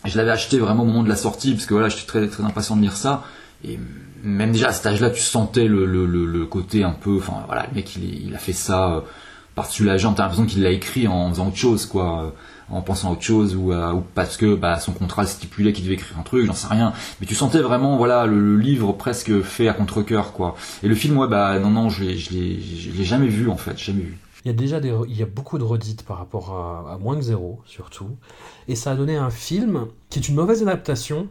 [0.04, 2.44] je l'avais acheté vraiment au moment de la sortie, parce que voilà, j'étais très, très
[2.44, 3.24] impatient de lire ça.
[3.64, 3.80] Et
[4.22, 7.16] même déjà à cet âge-là, tu sentais le, le, côté un peu.
[7.18, 9.00] Enfin voilà, le mec, il a fait ça euh,
[9.58, 10.14] par-dessus la jambe.
[10.14, 12.24] T'as l'impression qu'il l'a écrit en faisant autre chose, quoi.
[12.24, 12.30] euh,
[12.70, 15.94] En pensant à autre chose, ou, ou parce que bah, son contrat stipulait qu'il devait
[15.94, 16.92] écrire un truc, j'en sais rien.
[17.20, 20.54] Mais tu sentais vraiment, voilà, le, livre presque fait à contre-coeur, quoi.
[20.82, 24.02] Et le film, ouais, bah non, non, je je l'ai, jamais vu, en fait, jamais
[24.02, 24.18] vu.
[24.44, 26.50] Il y a déjà des, il y a beaucoup de redites par rapport
[26.88, 28.10] à moins que zéro, surtout.
[28.68, 31.26] Et ça a donné un film qui est une mauvaise adaptation,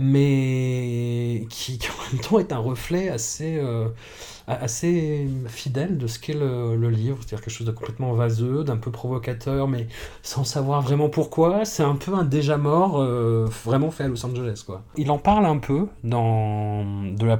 [0.00, 3.88] mais qui, en même temps est un reflet assez, euh,
[4.46, 7.18] assez fidèle de ce qu'est le, le livre.
[7.20, 9.88] C'est-à-dire quelque chose de complètement vaseux, d'un peu provocateur, mais
[10.22, 11.66] sans savoir vraiment pourquoi.
[11.66, 14.62] C'est un peu un déjà mort, euh, vraiment fait à Los Angeles.
[14.64, 14.82] Quoi.
[14.96, 16.82] Il en parle un peu dans
[17.12, 17.38] de la.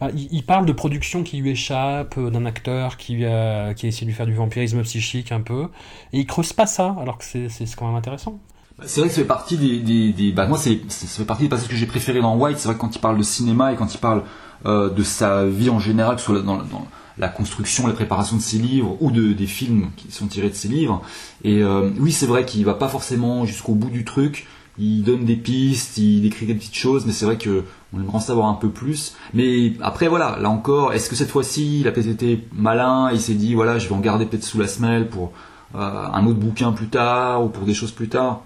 [0.00, 3.88] Bah, il, parle de production qui lui échappe, euh, d'un acteur qui a, qui a
[3.88, 5.68] essayé de lui faire du vampirisme psychique un peu,
[6.12, 8.38] et il creuse pas ça, alors que c'est quand même intéressant.
[8.86, 11.42] C'est vrai que ça fait partie des, des, des- bah moi c'est ça fait partie
[11.44, 12.58] des passages que j'ai préférés dans White.
[12.58, 14.22] C'est vrai que quand il parle de cinéma et quand il parle
[14.66, 16.86] euh, de sa vie en général, que ce soit dans, la- dans
[17.18, 20.54] la construction, la préparation de ses livres ou de des films qui sont tirés de
[20.54, 21.02] ses livres.
[21.44, 24.46] Et euh, oui, c'est vrai qu'il va pas forcément jusqu'au bout du truc.
[24.78, 28.16] Il donne des pistes, il écrit des petites choses, mais c'est vrai que on aimerait
[28.16, 29.14] en savoir un peu plus.
[29.34, 33.20] Mais après voilà, là encore, est-ce que cette fois-ci il a peut-être été malin, il
[33.20, 35.32] s'est dit voilà, je vais en garder peut-être sous la semelle pour
[35.74, 35.78] euh,
[36.12, 38.42] un autre bouquin plus tard ou pour des choses plus tard?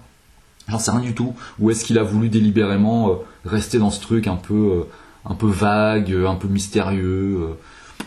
[0.67, 1.35] J'en sais rien du tout.
[1.59, 3.13] Ou est-ce qu'il a voulu délibérément euh,
[3.45, 4.83] rester dans ce truc un peu, euh,
[5.25, 7.57] un peu vague, euh, un peu mystérieux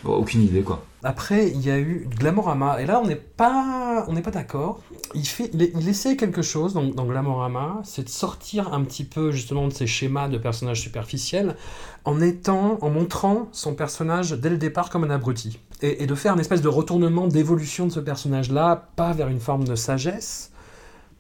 [0.05, 0.85] Aucune idée quoi.
[1.05, 4.81] Après, il y a eu Glamorama, et là, on n'est pas, on n'est pas d'accord.
[5.15, 9.05] Il, fait, il, il essaie quelque chose dans, dans Glamorama, c'est de sortir un petit
[9.05, 11.57] peu justement de ces schémas de personnages superficiels,
[12.05, 16.15] en étant, en montrant son personnage dès le départ comme un abruti, et, et de
[16.17, 20.51] faire une espèce de retournement d'évolution de ce personnage-là, pas vers une forme de sagesse,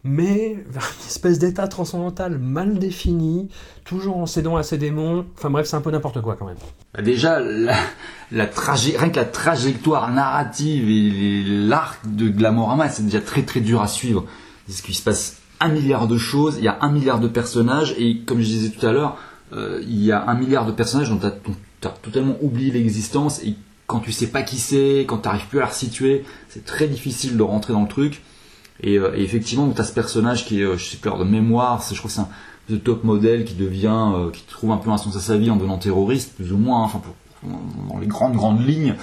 [0.04, 3.48] mais vers une espèce d'état transcendantal mal défini,
[3.84, 5.26] toujours en cédant à ses démons.
[5.36, 6.56] Enfin bref, c'est un peu n'importe quoi quand même.
[6.94, 7.74] Bah, déjà, la,
[8.30, 13.82] la rien que la trajectoire narrative et l'arc de Glamorama, c'est déjà très très dur
[13.82, 14.24] à suivre.
[14.66, 17.28] C'est ce qui se passe un milliard de choses, il y a un milliard de
[17.28, 19.18] personnages, et comme je disais tout à l'heure,
[19.52, 21.26] euh, il y a un milliard de personnages dont tu
[21.88, 23.54] as, totalement oublié l'existence, et
[23.86, 26.86] quand tu sais pas qui c'est, quand tu n'arrives plus à la resituer, c'est très
[26.86, 28.22] difficile de rentrer dans le truc.
[28.82, 31.82] Et, euh, effectivement, tu as ce personnage qui est, euh, je sais plus, de mémoire,
[31.82, 32.28] je crois que c'est un
[32.68, 35.56] de top modèle qui devient, qui trouve un peu un sens à sa vie en
[35.56, 37.00] devenant terroriste, plus ou moins, enfin,
[37.42, 38.94] dans les grandes, grandes lignes.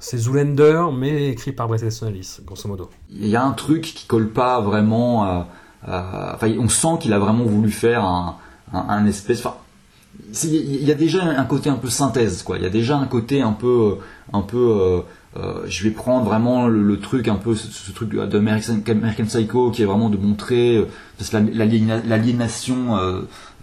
[0.00, 2.88] C'est Zoolander, mais écrit par Bret Easton Ellis, grosso modo.
[3.10, 5.48] Il y a un truc qui colle pas vraiment à,
[5.86, 8.36] enfin, on sent qu'il a vraiment voulu faire un,
[8.72, 9.40] un, espèce.
[9.44, 9.56] Enfin,
[10.44, 12.56] il y a déjà un côté un peu synthèse, quoi.
[12.56, 13.98] Il y a déjà un côté un peu,
[14.32, 14.78] un peu.
[14.80, 15.00] Euh,
[15.36, 19.82] euh, je vais prendre vraiment le, truc un peu ce, truc de American, Psycho qui
[19.82, 20.86] est vraiment de montrer euh,
[21.52, 22.96] l'aliénation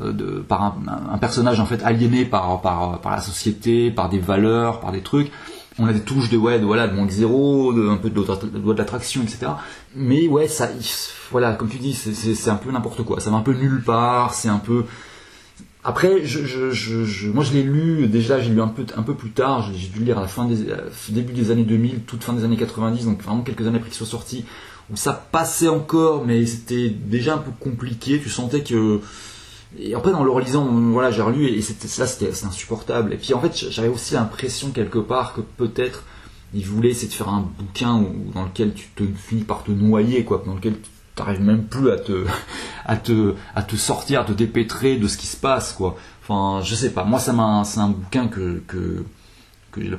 [0.01, 0.76] de par
[1.11, 5.01] un, personnage en fait aliéné par, par, par la société, par des valeurs, par des
[5.01, 5.32] trucs
[5.80, 8.74] on a des touches de ouais, de, voilà, de manque zéro, un peu de loi
[8.74, 9.53] de l'attraction, etc.
[9.95, 10.69] Mais ouais, ça,
[11.32, 13.19] voilà, comme tu dis, c'est un peu n'importe quoi.
[13.19, 14.34] Ça va un peu nulle part.
[14.34, 14.86] C'est un peu.
[15.84, 19.15] Après, je, je, je, moi je l'ai lu déjà, j'ai lu un peu, un peu
[19.15, 19.71] plus tard.
[19.73, 20.57] J'ai dû le lire à la fin des
[21.09, 23.97] début des années 2000, toute fin des années 90, donc vraiment quelques années après qu'il
[23.97, 24.45] soit sorti,
[24.91, 28.19] où ça passait encore, mais c'était déjà un peu compliqué.
[28.21, 29.01] Tu sentais que
[29.79, 33.13] et après, dans le relisant, voilà, j'ai relu et c'était ça, c'était insupportable.
[33.13, 36.03] Et puis en fait, j'avais aussi l'impression quelque part que peut-être
[36.53, 38.03] il voulait essayer de faire un bouquin
[38.34, 40.89] dans lequel tu te finis par te noyer, quoi, dans lequel tu
[41.24, 42.26] n'arrives même plus à te,
[42.86, 45.97] à te, à te sortir, à te dépêtrer de ce qui se passe, quoi.
[46.24, 47.03] Enfin, je sais pas.
[47.03, 48.61] Moi, ça m'a, c'est un bouquin que,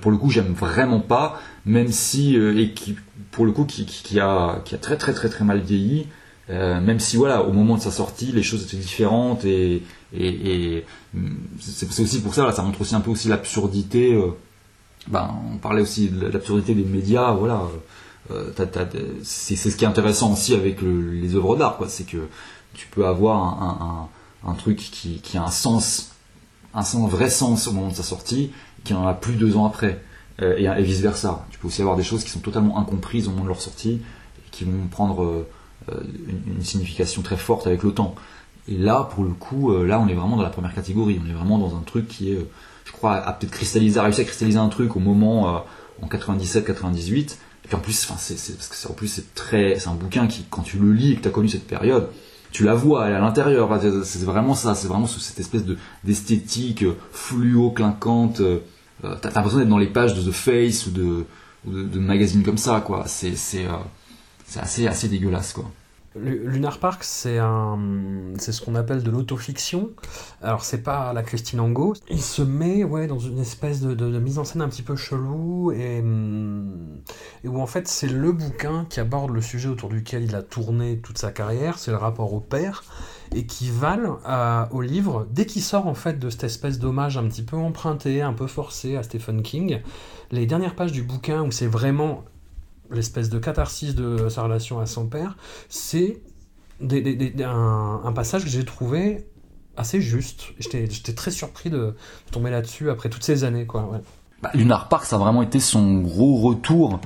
[0.01, 2.97] pour le coup, j'aime vraiment pas, même si euh, et qui,
[3.31, 3.87] pour le coup, qui,
[4.21, 6.07] a, qui a très très très très mal vieilli.
[6.51, 9.83] Euh, même si voilà, au moment de sa sortie, les choses étaient différentes et,
[11.61, 14.13] c'est aussi pour ça, ça montre aussi un peu aussi l'absurdité.
[14.13, 14.33] Euh,
[15.09, 17.63] ben, on parlait aussi de l'absurdité des médias, voilà.
[18.31, 18.53] Euh,
[19.23, 21.89] c'est ce qui est intéressant aussi avec les œuvres d'art, quoi.
[21.89, 22.29] C'est que
[22.75, 24.09] tu peux avoir
[24.45, 26.13] un, truc qui, a un sens,
[26.75, 28.53] un vrai sens au moment de sa sortie,
[28.85, 30.01] qui en a plus deux ans après,
[30.41, 31.45] et, et vice versa.
[31.51, 34.01] Tu peux aussi avoir des choses qui sont totalement incomprises au moment de leur sortie,
[34.51, 35.47] qui vont prendre
[35.91, 36.01] euh,
[36.47, 38.15] une, signification très forte avec le temps.
[38.69, 41.21] Et là, pour le coup, euh, là, on est vraiment dans la première catégorie.
[41.25, 42.49] On est vraiment dans un truc qui est, euh,
[42.85, 45.65] je crois, a peut-être cristallisé, réussi à cristalliser un truc au moment
[46.01, 47.37] en 97-98.
[47.65, 50.27] Et puis en plus, enfin, c'est, parce que en plus c'est très, c'est un bouquin
[50.27, 52.09] qui, quand tu le lis et que tu as connu cette période,
[52.51, 53.71] tu la vois, elle à l'intérieur.
[54.05, 58.43] C'est vraiment ça, c'est vraiment cette espèce de d'esthétique fluo, clinquante.
[59.03, 61.25] T'as l'impression d'être dans les pages de The Face ou de,
[61.65, 63.05] de, magazines comme ça, quoi.
[63.07, 63.67] C'est, c'est,
[64.45, 65.71] c'est assez, assez dégueulasse, quoi.
[66.15, 67.79] Lunar Park, c'est un,
[68.39, 69.91] c'est ce qu'on appelle de l'autofiction.
[70.43, 71.95] Alors c'est pas la Christine Angot.
[72.11, 75.73] Il se met, ouais, dans une espèce de, mise en scène un petit peu chelou
[75.73, 76.03] et,
[77.45, 80.99] où en fait c'est le bouquin qui aborde le sujet autour duquel il a tourné
[80.99, 82.85] toute sa carrière, c'est le rapport au père
[83.35, 84.19] et qui valent
[84.71, 88.21] au livre dès qu'il sort en fait de cette espèce d'hommage un petit peu emprunté,
[88.21, 89.81] un peu forcé à Stephen King.
[90.31, 92.25] Les dernières pages du bouquin où c'est vraiment
[92.95, 95.37] l'espèce de catharsis de sa relation à son père,
[95.69, 96.21] c'est
[96.81, 99.27] un, passage que j'ai trouvé
[99.77, 100.49] assez juste.
[100.59, 101.95] J'étais très surpris de
[102.31, 103.67] tomber là-dessus après toutes ces années.
[103.67, 104.01] Quoi,
[104.43, 107.01] bah, Lunar Park, ça a vraiment été son gros retour.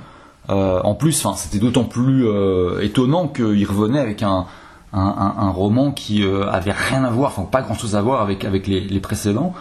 [0.49, 4.47] Euh, en plus, c'était d'autant plus euh, étonnant qu'il revenait avec un,
[4.93, 8.81] roman qui euh, avait rien à voir, enfin pas grand-chose à voir avec, avec les,
[8.81, 9.53] les précédents,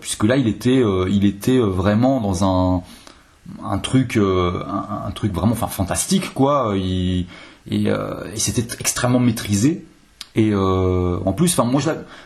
[0.00, 2.82] puisque là, il était, il était vraiment dans un
[3.64, 4.62] un truc euh,
[5.06, 6.74] un, truc vraiment enfin fantastique quoi.
[6.76, 7.26] Et,
[7.72, 9.84] euh, c'était extrêmement maîtrisé.
[10.34, 11.80] Et euh, en plus enfin moi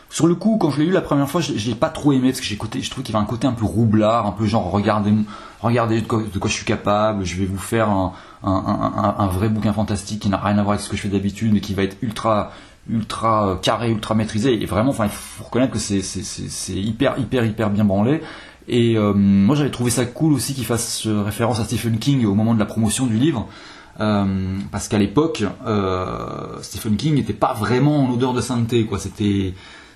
[0.09, 2.31] sur le coup quand je l'ai lu la première fois je, l'ai pas trop aimé
[2.31, 4.45] parce que j'ai je trouve qu'il y avait un côté un peu roublard un peu
[4.45, 5.13] genre regardez
[5.61, 8.11] regardez de quoi, je suis capable je vais vous faire un,
[8.43, 11.53] un, vrai bouquin fantastique qui n'a rien à voir avec ce que je fais d'habitude
[11.53, 12.51] mais qui va être ultra
[12.89, 14.61] ultra carré ultra maîtrisé.
[14.61, 18.21] Et vraiment enfin il faut reconnaître que c'est c'est hyper hyper hyper bien branlé
[18.67, 22.25] et euh, moi j'avais trouvé ça cool aussi qu'il fasse euh, référence à Stephen King
[22.25, 23.47] au moment de la promotion du livre.
[23.99, 25.43] Euh, parce qu'à l'époque,
[26.61, 28.99] Stephen King n'était pas vraiment en odeur de sainteté, quoi.
[28.99, 29.53] C'était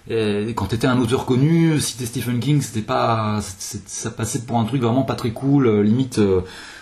[0.08, 4.82] quand t'étais un auteur connu, si Stephen King, c'était pas, ça passait pour un truc
[4.82, 6.22] vraiment pas très cool, limite,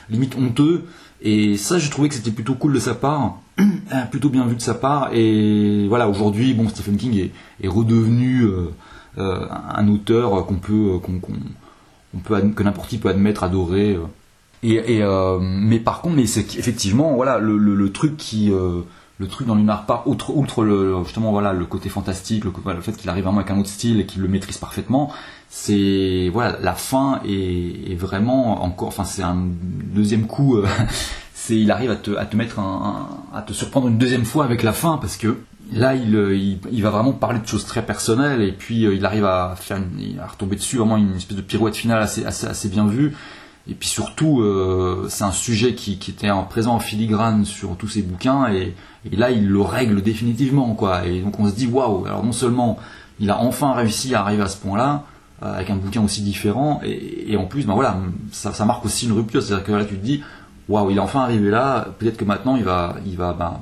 [0.10, 0.84] limite honteux.
[1.22, 3.38] Et ça, j'ai trouvé que c'était plutôt cool de sa part,
[4.12, 5.14] plutôt bien vu de sa part.
[5.14, 7.30] Et voilà, aujourd'hui, bon, Stephen King
[7.62, 8.46] est, redevenu
[9.16, 11.22] un auteur qu'on peut, qu'on,
[12.20, 13.96] peut que n'importe qui peut admettre, adorer.
[13.96, 14.06] Euh.
[14.64, 18.80] Et, euh, mais par contre, mais c'est effectivement voilà le, le, truc qui euh,
[19.18, 23.10] le truc dans Lunar Park, outre, le, justement voilà le côté fantastique, le, fait qu'il
[23.10, 25.12] arrive vraiment avec un autre style et qu'il le maîtrise parfaitement,
[25.50, 30.58] c'est voilà la fin est, vraiment encore, enfin c'est un deuxième coup,
[31.34, 34.64] c'est il arrive à te, à te mettre à te surprendre une deuxième fois avec
[34.64, 35.40] la fin parce que
[35.72, 39.56] là, il, il, va vraiment parler de choses très personnelles et puis il arrive à
[39.56, 42.86] faire, une, à retomber dessus vraiment une espèce de pirouette finale assez, assez, assez bien
[42.88, 43.14] vue.
[43.68, 47.78] Et puis surtout, euh, c'est un sujet qui, qui, était en présent en filigrane sur
[47.78, 48.76] tous ses bouquins, et,
[49.10, 51.06] et, là, il le règle définitivement, quoi.
[51.06, 52.78] Et donc on se dit, waouh, alors non seulement
[53.20, 55.06] il a enfin réussi à arriver à ce point-là,
[55.44, 57.98] euh, avec un bouquin aussi différent, et, et en plus, ben voilà,
[58.32, 60.22] ça, ça, marque aussi une rupture, c'est-à-dire que là, tu te dis,
[60.68, 63.62] waouh, il est enfin arrivé là, peut-être que maintenant, il va, il va ben,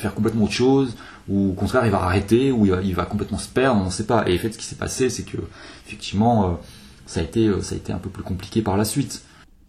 [0.00, 0.96] faire complètement autre chose,
[1.28, 4.06] ou au contraire, il va arrêter, ou il va, complètement se perdre, on ne sait
[4.06, 4.28] pas.
[4.28, 5.36] Et en fait, ce qui s'est passé, c'est que,
[5.86, 6.52] effectivement, euh,
[7.06, 9.22] ça, a été, ça a été un peu plus compliqué par la suite.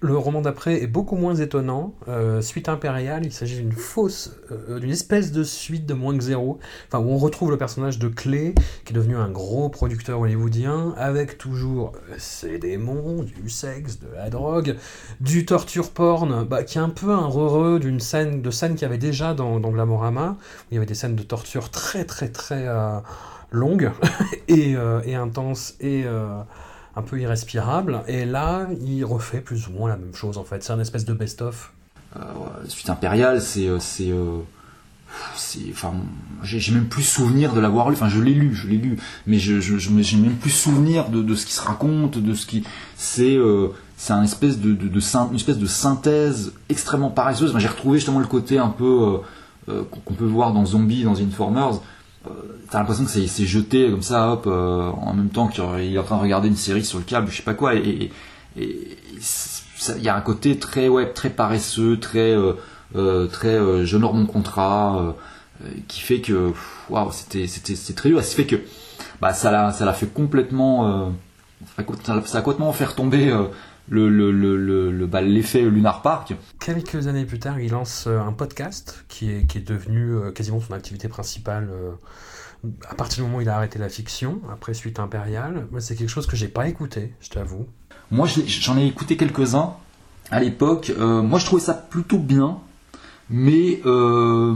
[0.03, 1.93] Le roman d'après est beaucoup moins étonnant.
[2.07, 6.23] Euh, suite impériale, il s'agit d'une fausse, euh, d'une espèce de suite de moins que
[6.23, 10.19] zéro, enfin où on retrouve le personnage de Clé, qui est devenu un gros producteur
[10.19, 14.75] hollywoodien, avec toujours euh, ses démons, du sexe, de la drogue,
[15.19, 18.81] du torture porn, bah, qui est un peu un heureux d'une scène, de scène qu'il
[18.81, 22.05] y avait déjà dans, dans Glamorama, où il y avait des scènes de torture très
[22.05, 22.65] très très
[23.51, 23.91] longues
[24.47, 24.75] et
[25.13, 26.05] intenses et
[26.95, 28.01] un peu irrespirable.
[28.07, 30.63] Et là, il refait plus ou moins la même chose en fait.
[30.63, 31.73] C'est un espèce de best-of.
[32.15, 32.19] Euh,
[32.67, 33.67] Suite impériale, c'est.
[33.67, 34.39] Euh, c'est euh,
[35.71, 35.91] enfin
[36.41, 39.39] j'ai même plus souvenir de l'avoir lu enfin je l'ai lu je l'ai lu mais
[39.39, 42.63] je j'ai même plus souvenir de, de, ce qui se raconte de ce qui
[42.95, 44.87] c'est euh, c'est un espèce de, de,
[45.29, 49.19] une espèce de synthèse extrêmement paresseuse j'ai retrouvé justement le côté un peu
[49.67, 51.81] qu'on peut voir dans Zombie dans Informers
[52.69, 56.03] t'as l'impression que c'est jeté comme ça, hop, euh, en même temps qu'il est en
[56.03, 58.11] train de regarder une série sur le câble, je sais pas quoi, et
[58.57, 64.25] il y a un côté très ouais, très paresseux, très euh, très je honore mon
[64.25, 65.15] contrat,
[65.87, 66.53] qui fait que
[66.89, 68.57] waouh, c'était c'est très dur, qui fait que
[69.21, 71.11] bah ça l'a ça l'a fait complètement
[71.75, 73.33] ça, a, ça a complètement fait retomber
[73.89, 76.33] le, le, le, le bah, l'effet Lunar Park.
[76.59, 80.31] Quelques années plus tard, il lance euh, un podcast qui est, qui est devenu euh,
[80.31, 81.91] quasiment son activité principale euh,
[82.89, 85.67] à partir du moment où il a arrêté la fiction, après Suite Impériale.
[85.79, 87.65] C'est quelque chose que j'ai pas écouté, je t'avoue.
[88.11, 89.73] Moi, j'en ai écouté quelques-uns
[90.29, 90.91] à l'époque.
[90.97, 92.59] moi, je trouvais ça plutôt bien.
[93.33, 94.53] Mais euh,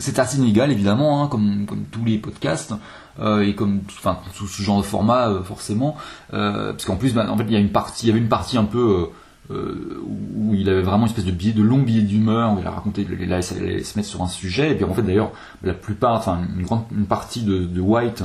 [0.00, 2.74] c'est assez inégal évidemment, hein, comme, comme, tous les podcasts
[3.20, 5.96] euh, et comme enfin ce genre de format euh, forcément,
[6.32, 8.20] euh, parce qu'en plus, bah, en fait, il y a une partie, il y avait
[8.20, 9.08] une partie un peu
[9.52, 12.70] où il avait vraiment une espèce de billet, de long billet d'humeur, où il a
[12.70, 15.32] raconté, il allait, se mettre sur un sujet, et puis en fait d'ailleurs
[15.64, 18.22] la plupart, enfin une grande partie de, de White,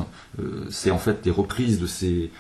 [0.69, 2.31] c'est en fait des reprises de ces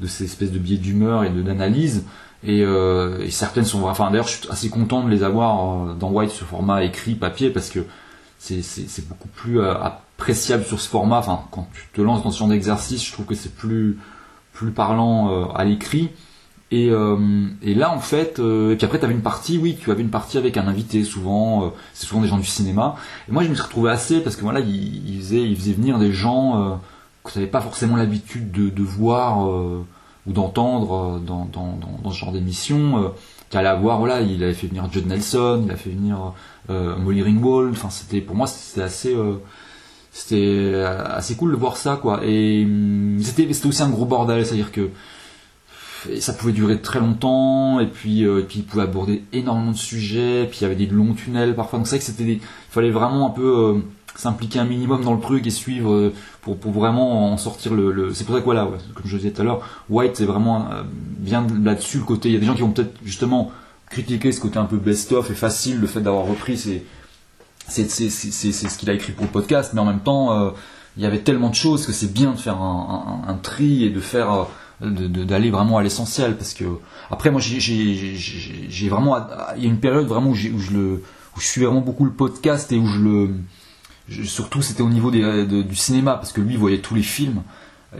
[0.00, 2.04] de ces espèces de billets d'humeur et d'analyse.
[2.42, 6.32] Et, et, certaines sont enfin d'ailleurs je suis assez content de les avoir dans White
[6.32, 7.86] ce format écrit papier parce que
[8.42, 11.18] c'est beaucoup plus euh, appréciable sur ce format.
[11.18, 13.98] Enfin quand tu te lances dans ce genre d'exercice je trouve que c'est plus
[14.52, 16.10] plus parlant euh, à l'écrit.
[16.74, 20.00] Et, et, là en fait et puis après tu avais une partie oui tu avais
[20.00, 22.96] une partie avec un invité souvent c'est souvent des gens du cinéma.
[23.28, 25.98] Et moi je me suis retrouvé assez parce que voilà il, il faisait il venir
[25.98, 26.80] des gens
[27.24, 29.46] que tu n'avais pas forcément l'habitude de, de, voir
[30.26, 33.12] ou d'entendre euh, dans, dans, dans, ce genre d'émission.
[33.52, 36.32] Euh, tu allais avoir, voilà, il avait fait venir Judd Nelson, il a fait venir
[36.70, 37.72] euh, Molly Ringwald.
[37.72, 39.16] Enfin, c'était pour moi c'était assez
[40.10, 44.44] c'était assez cool de voir ça quoi et hum, c'était c'était aussi un gros bordel
[44.44, 44.64] c'est à
[46.20, 50.46] ça pouvait durer très longtemps et puis et puis il pouvait aborder énormément de sujets
[50.48, 51.78] puis il y avait des longs tunnels parfois.
[51.78, 52.40] Donc c'est vrai que c'était il
[52.70, 53.82] fallait vraiment un peu
[54.16, 58.12] s'impliquer un minimum dans le truc et suivre euh, pour, pour vraiment en sortir le,
[58.12, 60.82] c'est pour ça que voilà comme je disais tout à l'heure White c'est vraiment euh,
[60.86, 63.50] bien là-dessus le côté il y a des gens qui vont peut-être justement
[63.90, 66.84] critiquer ce côté un peu best-of et facile le fait d'avoir repris c'est
[67.68, 70.50] c'est ce qu'il a écrit pour le podcast mais en même temps euh,
[70.96, 74.00] il y avait tellement de choses que c'est bien de faire un, tri et de
[74.00, 74.46] faire
[74.82, 76.64] d'aller vraiment à l'essentiel parce que
[77.10, 79.16] après moi j'ai vraiment
[79.56, 81.02] il y a une période vraiment où, je le
[81.36, 83.30] où je suis vraiment beaucoup le podcast et où je le
[84.24, 87.42] surtout c'était au niveau du cinéma parce que lui voyait tous les films.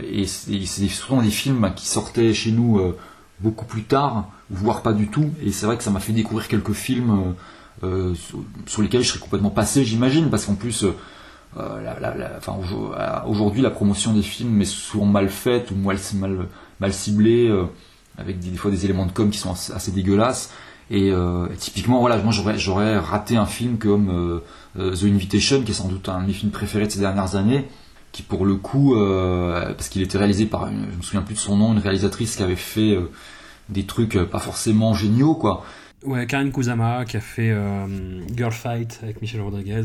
[0.03, 2.97] Et c'est souvent des films qui sortaient chez nous euh,
[3.41, 5.31] beaucoup plus tard voire pas du tout.
[5.43, 7.35] Et c'est vrai que ça m'a fait découvrir quelques films
[7.83, 8.15] euh, euh,
[8.67, 10.87] sur, lesquels je serais complètement passé j'imagine parce qu'en plus
[13.27, 16.47] aujourd'hui la promotion des films est souvent mal faite ou mal, mal,
[16.83, 17.51] mal ciblée
[18.19, 20.53] avec des, fois des éléments de com qui sont assez, dégueulasses
[20.91, 21.13] et,
[21.59, 24.43] typiquement voilà moi j'aurais raté un film comme
[24.79, 27.37] euh, The Invitation, qui est sans doute un de mes films préférés de ces dernières
[27.37, 27.67] années,
[28.11, 31.35] qui pour le coup, euh, parce qu'il était réalisé par, une, je me souviens plus
[31.35, 33.11] de son nom, une réalisatrice qui avait fait euh,
[33.69, 35.65] des trucs pas forcément géniaux, quoi.
[36.05, 37.55] Ouais, Karen qui a fait
[38.35, 39.83] Girl Fight avec Michel Rodriguez,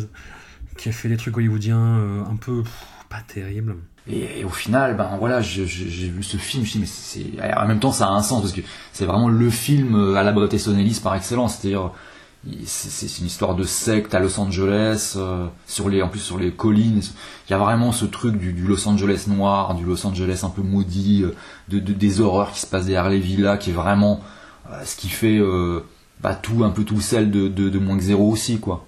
[0.75, 2.63] qui a fait des trucs hollywoodiens un peu
[3.07, 3.75] pas terribles.
[4.09, 7.25] Et, au final, ben voilà, j'ai vu ce film, je me mais c'est,
[7.57, 8.61] en même temps ça a un sens parce que
[8.93, 11.91] c'est vraiment le film à la Easton Ellis par excellence, c'est-à-dire
[12.65, 16.51] c'est une histoire de secte à Los Angeles, euh, sur les, en plus sur les
[16.51, 17.01] collines.
[17.47, 20.61] Il y a vraiment ce truc du, Los Angeles noir, du Los Angeles un peu
[20.61, 21.35] maudit, euh,
[21.69, 24.21] de, des horreurs qui se passent derrière les villas, qui est vraiment
[24.71, 25.39] euh, ce qui fait
[26.21, 28.86] bah, tout, un peu tout celle de, de, moins que zéro aussi, quoi.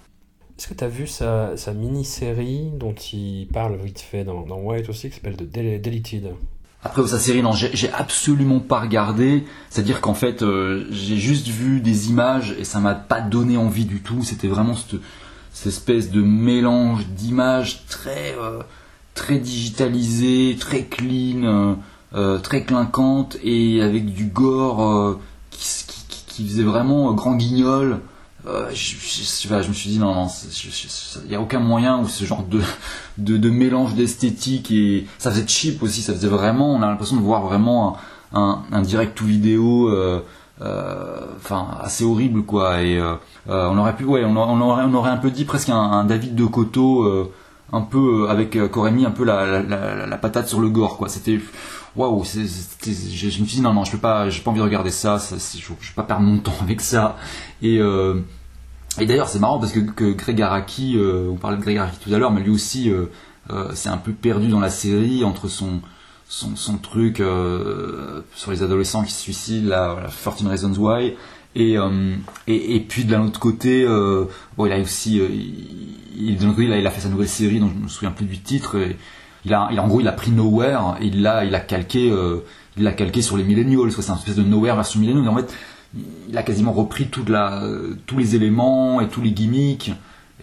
[0.60, 5.10] Est-ce que tu as vu sa, mini-série dont il parle vite fait dans, White aussi,
[5.10, 6.34] qui s'appelle The Deleted?
[6.84, 9.46] Après sa série, non, j'ai absolument pas regardé.
[9.70, 13.86] C'est-à-dire qu'en fait, euh, j'ai juste vu des images et ça m'a pas donné envie
[13.86, 14.22] du tout.
[14.22, 15.00] C'était vraiment cette,
[15.66, 18.60] espèce de mélange d'images très euh,
[19.14, 21.78] très digitalisé, très clean,
[22.16, 25.20] euh, très clinquante et avec du gore
[25.52, 25.86] qui,
[26.28, 28.02] qui, faisait vraiment grand guignol.
[28.50, 30.28] Euh, je, me suis dit non, non,
[31.24, 32.44] il n'y a aucun moyen où ce genre
[33.18, 37.22] de, mélange d'esthétique et ça faisait cheap aussi, ça faisait vraiment, on a l'impression de
[37.22, 37.98] voir vraiment
[38.34, 40.24] un, direct ou vidéo, euh,
[40.62, 42.82] euh, enfin assez horrible quoi.
[42.82, 43.00] Et
[43.48, 47.30] on aurait pu, ouais, on, aurait, un peu dit presque un, David de Coteau,
[47.72, 51.08] un peu avec mis un peu la, patate sur le gore quoi.
[51.10, 51.40] C'était
[51.96, 52.46] waouh, je, me
[53.28, 55.70] suis dit non non, je peux pas, j'ai pas envie de regarder ça, je, je
[55.70, 57.18] vais pas perdre mon temps avec ça.
[57.62, 57.80] Et
[59.00, 61.98] et d'ailleurs, c'est marrant parce que, que Greg Araki, euh, on parlait de Greg Araki
[62.00, 63.06] tout à l'heure, mais lui aussi euh,
[63.52, 65.82] euh, s'est un peu perdu dans la série entre son,
[66.28, 71.16] son, son truc sur les adolescents qui se suicident, la, 14 Reasons Why,
[71.56, 71.78] et,
[72.48, 73.86] et, puis de l'autre côté,
[74.56, 75.20] bon, il a aussi,
[76.16, 78.40] il, de côté, il a, fait sa nouvelle série dont je me souviens plus du
[78.40, 78.78] titre.
[79.46, 82.14] il a, il, en gros, il a pris Nowhere et il l'a, il a calqué,
[82.78, 83.92] il l'a calqué sur les Millennials.
[83.92, 85.28] C'est un espèce de Nowhere version Millennials.
[85.28, 85.52] En fait,
[85.96, 87.64] il a quasiment repris la,
[88.06, 89.92] tous les éléments et tous les gimmicks.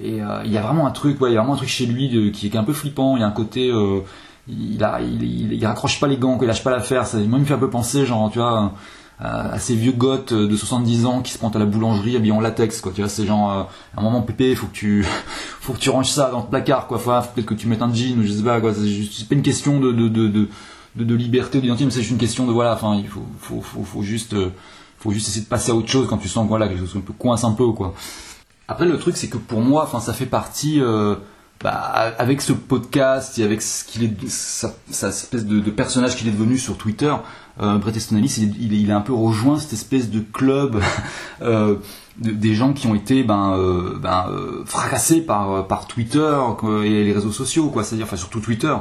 [0.00, 1.68] Et euh, il y a vraiment un truc, ouais, il y a vraiment un truc
[1.68, 3.16] chez lui qui est un peu flippant.
[3.16, 4.00] Il y a un côté, euh,
[4.48, 7.06] il, a, il, il, raccroche pas les gants, il lâche pas l'affaire.
[7.06, 8.72] Ça moi, il fait un peu penser, genre, tu vois,
[9.18, 12.40] à ces vieux goths de 70 ans qui se pointent à la boulangerie habillés en
[12.40, 12.92] latex, quoi.
[12.94, 13.62] Tu vois, c'est genre, euh,
[13.96, 15.06] à un moment, pépé, faut que tu,
[15.60, 16.98] faut que tu ranges ça dans le placard, quoi.
[16.98, 18.72] Faut, peut-être que tu mettes un jean, je sais pas, quoi.
[18.74, 20.48] C'est pas une question de, de, de,
[20.96, 23.84] de, liberté d'identité, mais c'est juste une question de, voilà, enfin, il faut, faut, faut,
[23.84, 24.36] faut juste,
[25.06, 27.12] faut juste essayer de passer à autre chose quand tu sens voilà quelque chose qui
[27.18, 27.94] coince un peu quoi.
[28.68, 31.14] Après le truc c'est que pour moi, enfin ça fait partie euh,
[31.62, 31.70] bah,
[32.18, 36.58] avec ce podcast et avec ce qu'il est sa, espèce de, personnage qu'il est devenu
[36.58, 37.14] sur Twitter,
[37.60, 40.80] euh, Brett Easton Ellis, il, il, a un peu rejoint cette espèce de club
[41.42, 41.76] euh,
[42.18, 43.56] des gens qui ont été ben,
[44.00, 44.26] ben
[44.64, 46.36] fracassés par par Twitter
[46.82, 48.74] et les réseaux sociaux quoi, c'est-à-dire enfin surtout Twitter,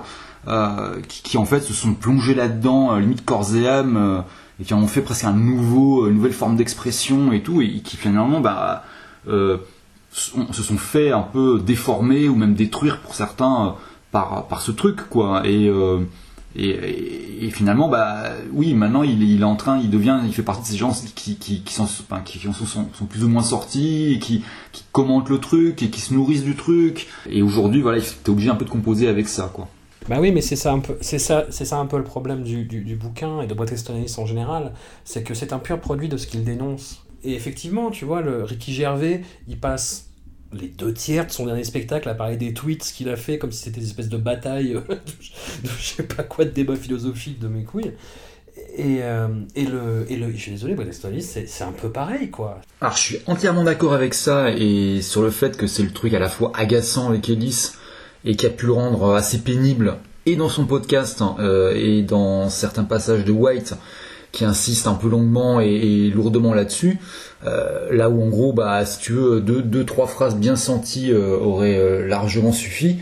[1.09, 4.23] qui, qui, en fait se sont plongés là-dedans limite corps et âme
[4.59, 7.79] et qui en ont fait presque un nouveau, une nouvelle forme d'expression et tout, et
[7.79, 8.83] qui finalement bah,
[9.27, 9.57] euh,
[10.11, 13.71] se sont fait un peu déformer ou même détruire pour certains euh,
[14.11, 15.43] par, par ce truc quoi.
[15.45, 15.99] Euh,
[16.57, 20.41] et, et, et, finalement, bah oui, maintenant il, est en train, il devient, il fait
[20.41, 21.85] partie de ces gens qui, qui, qui, sont,
[22.23, 24.41] qui sont, sont, plus ou moins sortis, et qui,
[24.71, 27.07] qui commentent le truc et qui se nourrissent du truc.
[27.29, 29.67] Et aujourd'hui, voilà, il est obligé un peu de composer avec ça, quoi.
[30.07, 32.43] Bah oui, mais c'est ça un peu, c'est ça, c'est ça un peu le problème
[32.43, 33.55] du, du, bouquin et de
[33.91, 37.03] Ellis en général, c'est que c'est un pur produit de ce qu'il dénonce.
[37.23, 40.11] Et effectivement, tu vois, le Ricky Gervais, il passe
[40.53, 43.51] les deux tiers de son dernier spectacle à parler des tweets qu'il a fait comme
[43.51, 44.73] si c'était des espèces de bataille
[45.63, 47.93] de, je sais pas quoi de débat philosophique de mes couilles.
[48.77, 52.29] Et, euh, et, le, et le, je suis désolé, Easton Ellis, c'est un peu pareil,
[52.29, 52.61] quoi.
[52.79, 56.13] Alors, je suis entièrement d'accord avec ça et sur le fait que c'est le truc
[56.13, 57.71] à la fois agaçant avec Ellis
[58.26, 59.95] et qui a pu le rendre assez pénible
[60.26, 63.76] et dans son podcast euh, et dans certains passages de White
[64.32, 66.99] qui insiste un peu longuement et, lourdement là-dessus.
[67.45, 71.11] Euh, là où en gros, bah, si tu veux, deux, deux trois phrases bien senties
[71.11, 72.97] euh, auraient largement suffi.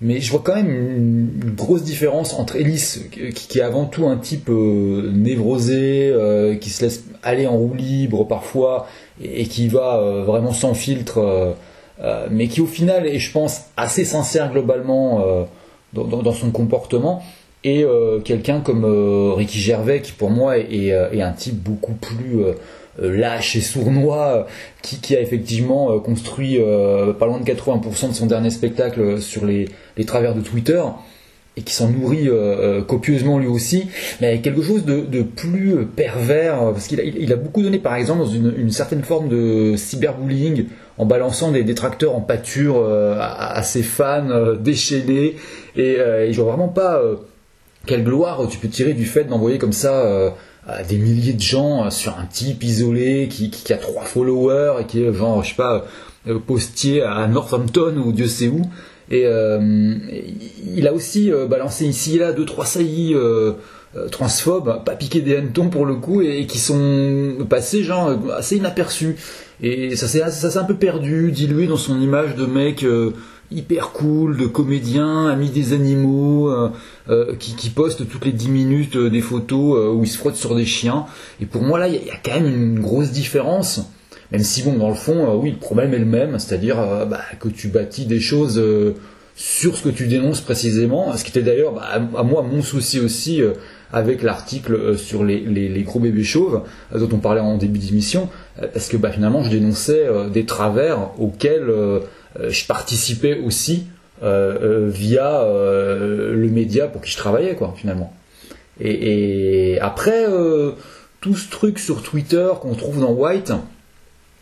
[0.00, 4.16] Mais je vois quand même une, grosse différence entre Ellis, qui, est avant tout un
[4.16, 6.12] type névrosé,
[6.60, 8.88] qui se laisse aller en roue libre parfois,
[9.22, 11.54] et qui va vraiment sans filtre
[12.00, 15.44] euh, mais qui au final est, je pense, assez sincère globalement euh,
[15.92, 17.22] dans, son comportement,
[17.64, 18.84] et euh, quelqu'un comme
[19.36, 22.42] Ricky Gervais, qui pour moi est, un type beaucoup plus
[22.98, 24.46] lâche et sournois,
[24.82, 26.58] qui, a effectivement construit
[27.18, 29.68] pas loin de 80% de son dernier spectacle sur les,
[30.06, 30.82] travers de Twitter
[31.56, 32.30] et qui s'en nourrit
[32.88, 33.88] copieusement lui aussi,
[34.20, 38.70] mais quelque chose de, plus pervers, parce qu'il a, beaucoup donné par exemple dans une,
[38.70, 40.66] certaine forme de cyberbullying
[40.98, 45.36] en balançant des détracteurs en pâture euh, à, ses fans euh, déchaînés.
[45.76, 47.00] Et, euh, je vois vraiment pas
[47.86, 50.34] quelle gloire tu peux tirer du fait d'envoyer comme ça
[50.88, 55.12] des milliers de gens sur un type isolé qui, a trois followers et qui est
[55.12, 55.84] genre, je sais pas,
[56.28, 58.62] euh, postier à Northampton ou Dieu sait où.
[59.10, 59.94] Et euh,
[60.74, 63.52] il a aussi euh, balancé ici et là deux trois saillies euh,
[64.10, 69.16] transphobes, pas piqué des hannetons pour le coup, et, qui sont passés genre assez inaperçus.
[69.60, 72.84] Et ça s'est un peu perdu, dilué dans son image de mec
[73.50, 76.50] hyper cool, de comédien, ami des animaux,
[77.38, 81.04] qui, poste toutes les 10 minutes des photos où il se frotte sur des chiens.
[81.40, 83.82] Et pour moi là, il y a quand même une grosse différence.
[84.32, 87.04] Même si bon, dans le fond, euh, oui, le problème est le même, c'est-à-dire euh,
[87.04, 88.94] bah, que tu bâtis des choses euh,
[89.36, 91.82] sur ce que tu dénonces précisément, ce qui était d'ailleurs bah,
[92.16, 93.42] à, moi mon souci aussi
[93.92, 96.62] avec l'article sur les, gros bébés chauves
[96.94, 98.28] dont on parlait en début d'émission,
[98.72, 101.70] parce que bah, finalement je dénonçais des travers auxquels
[102.38, 103.86] je participais aussi
[104.22, 108.12] via le média pour qui je travaillais, quoi, finalement.
[108.80, 110.26] Et, après,
[111.20, 113.52] tout ce truc sur Twitter qu'on trouve dans White,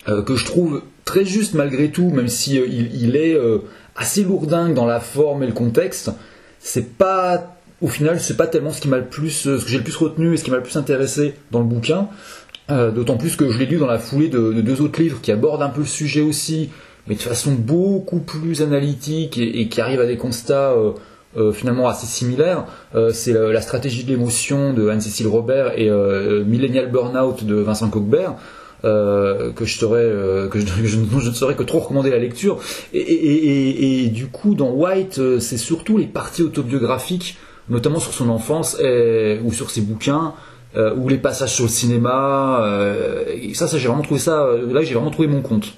[0.09, 3.59] euh, que je trouve très juste malgré tout, même si euh, il, est euh,
[3.97, 6.11] assez lourdingue dans la forme et le contexte,
[6.59, 9.79] c'est pas au final c'est pas tellement ce qui m'a le plus ce que j'ai
[9.79, 12.09] le plus retenu et ce qui m'a le plus intéressé dans le bouquin.
[12.69, 15.33] D'autant plus que je l'ai lu dans la foulée de, de deux autres livres qui
[15.33, 16.71] abordent un peu le sujet aussi,
[17.09, 20.73] mais de façon beaucoup plus analytique et, qui arrivent à des constats
[21.53, 22.67] finalement assez similaires.
[23.13, 25.91] C'est la, stratégie de l'émotion de Anne-Cécile Robert et
[26.45, 28.37] Millennial Burnout de Vincent Cockbert.
[28.83, 32.59] Euh, que je saurais euh, que je, ne saurais que trop recommander la lecture
[32.95, 37.37] et, du coup dans White euh, c'est surtout les parties autobiographiques
[37.69, 38.79] notamment sur son enfance
[39.45, 40.33] ou sur ses bouquins
[40.97, 42.67] ou les passages sur le cinéma
[43.31, 45.75] et ça j'ai vraiment trouvé ça là j'ai vraiment trouvé mon compte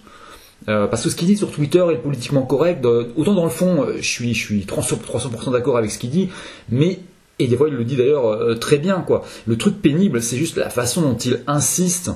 [0.64, 2.86] parce que ce qu'il dit sur Twitter est politiquement correct.
[2.86, 6.28] autant dans le fond, je suis, je suis 300%, 300% d'accord avec ce qu'il dit,
[6.70, 7.00] mais
[7.40, 9.24] et des fois il le dit d'ailleurs très bien quoi.
[9.46, 12.12] Le truc pénible, c'est juste la façon dont il insiste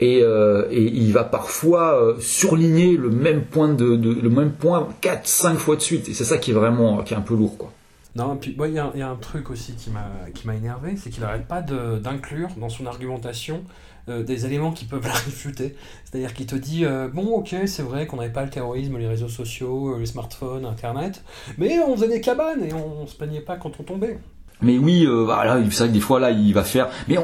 [0.00, 4.88] et, euh, et il va parfois euh, surligner le même point de, le même point
[5.00, 7.34] 4 5 fois de suite et c'est ça qui est vraiment qui est un peu
[7.34, 7.72] lourd quoi.
[8.16, 11.62] Non, puis il y, a- un truc aussi qui m'a énervé, c'est qu'il n'arrête pas
[11.62, 13.62] d'inclure dans son argumentation
[14.08, 15.76] euh, des éléments qui peuvent la réfuter.
[16.04, 19.28] C'est-à-dire qu'il te dit bon, ok, c'est vrai qu'on n'avait pas le terrorisme, les réseaux
[19.28, 21.22] sociaux, les smartphones, Internet,
[21.58, 24.18] mais on faisait des cabanes et on, se plaignait pas quand on tombait.
[24.60, 26.88] Mais oui, euh, voilà, c'est vrai que des fois là, il va faire.
[27.06, 27.16] Mais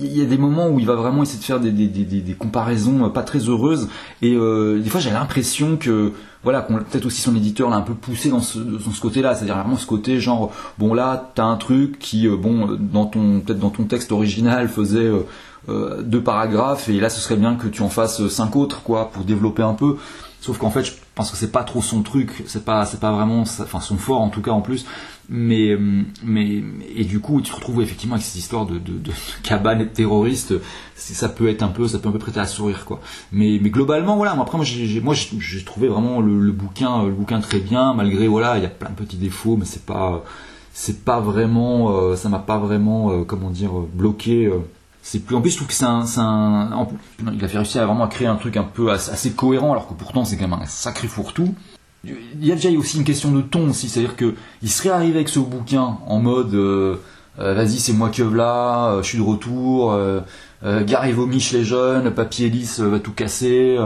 [0.00, 2.20] il y a des moments où il va vraiment essayer de faire des, des, des,
[2.20, 3.88] des- comparaisons euh, pas très heureuses.
[4.22, 6.12] Et euh, des fois, j'ai l'impression que
[6.44, 9.34] voilà, qu'on peut-être aussi son éditeur l'a un peu poussé dans ce, dans ce côté-là,
[9.34, 13.06] c'est-à-dire vraiment ce côté genre bon là, t'as un truc qui euh, bon euh, dans
[13.06, 15.10] ton peut-être dans ton texte original faisait
[15.68, 19.22] deux paragraphes et là, ce serait bien que tu en fasses cinq autres quoi pour
[19.24, 19.96] développer un peu.
[20.40, 23.12] Sauf qu'en fait, je pense que c'est pas trop son truc, c'est pas, c'est pas
[23.12, 24.84] vraiment, enfin son fort en tout cas en plus.
[25.34, 25.78] Mais,
[26.22, 26.62] mais,
[26.94, 29.10] et du coup, tu te retrouves effectivement avec cette histoire de, de, de
[29.80, 30.52] et terroristes.
[30.94, 33.00] Ça peut être un peu, ça peut un peu prêter à sourire quoi.
[33.32, 34.32] Mais, mais globalement, voilà.
[34.32, 38.58] Après, moi, j'ai, moi, j'ai trouvé vraiment le, bouquin, le bouquin très bien, malgré voilà,
[38.58, 40.22] il y a plein de petits défauts, mais c'est pas,
[40.74, 44.46] c'est pas vraiment, euh, ça m'a pas vraiment, euh, comment dire, euh, bloqué.
[44.46, 44.58] euh,
[45.02, 46.04] c'est plus en plus je trouve que c'est un,
[47.32, 49.94] il a fait réussir à vraiment créer un truc un peu assez cohérent alors que
[49.94, 51.52] pourtant c'est quand même un sacré fourre-tout
[52.04, 54.70] il y a déjà aussi une question de ton aussi c'est à dire que il
[54.70, 56.96] serait arrivé avec ce bouquin en mode euh,
[57.38, 59.98] euh, vas-y c'est moi que là euh, je suis de retour
[60.62, 63.78] Gare et vomiche les jeunes Papy Ellis euh, va tout casser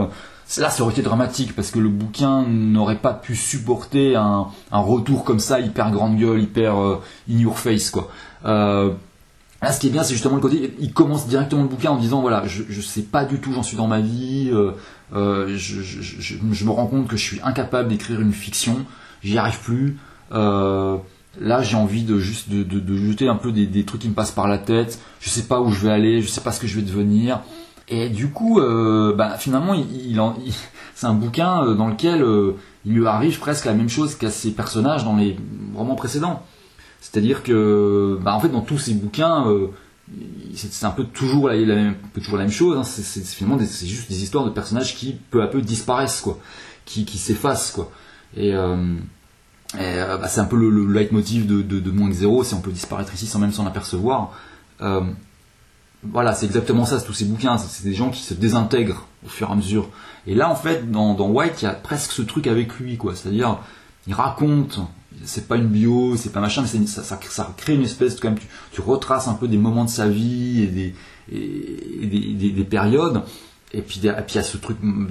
[0.59, 5.25] là ça aurait été dramatique parce que le bouquin n'aurait pas pu supporter un, retour
[5.25, 8.11] comme ça hyper grande gueule hyper in your face quoi.
[9.63, 11.97] Là, ce qui est bien, c'est justement le côté, il commence directement le bouquin en
[11.97, 14.53] disant voilà, je, je sais pas du tout, j'en suis dans ma vie,
[15.13, 18.85] je, je, me rends compte que je suis incapable d'écrire une fiction,
[19.23, 19.97] j'y arrive plus.
[20.33, 20.97] euh,
[21.41, 24.49] là, j'ai envie de juste de, jeter un peu des, trucs qui me passent par
[24.49, 25.01] la tête.
[25.21, 27.41] Je sais pas où je vais aller, je sais pas ce que je vais devenir.
[27.89, 30.21] Et du coup, euh, bah, finalement, il,
[30.95, 34.31] c'est un bouquin euh, dans lequel euh, il lui arrive presque la même chose qu'à
[34.31, 35.37] ses personnages dans les
[35.75, 36.43] romans précédents.
[37.01, 39.69] C'est-à-dire que, bah, en fait, dans tous ces bouquins, euh,
[40.55, 42.77] c'est un peu toujours la, la même, toujours la même chose.
[42.79, 42.85] hein.
[42.85, 46.39] C'est finalement c'est juste des histoires de personnages qui peu à peu disparaissent, quoi,
[46.85, 47.91] qui, qui s'effacent, quoi.
[48.37, 48.95] Et, euh,
[49.75, 52.45] euh, bah, c'est un peu le, le leitmotiv de, de, de moins que zéro.
[52.45, 54.33] Si on peut disparaître ici sans même s'en apercevoir.
[54.81, 55.03] Euh,
[56.05, 57.59] voilà, c'est exactement ça, tous ces bouquins.
[57.59, 59.89] C'est c'est des gens qui se désintègrent au fur et à mesure.
[60.29, 62.97] Et là, en fait, dans, dans White, il y a presque ce truc avec lui,
[62.97, 63.15] quoi.
[63.17, 63.59] C'est-à-dire,
[64.07, 64.79] il raconte,
[65.25, 67.21] c'est pas une bio, c'est pas machin, mais ça,
[67.57, 68.39] crée une espèce quand même,
[68.73, 70.95] tu, retraces un peu des moments de sa vie et des,
[71.31, 73.23] des, des- des périodes.
[73.73, 75.07] Et puis, et puis il y a ce truc mm,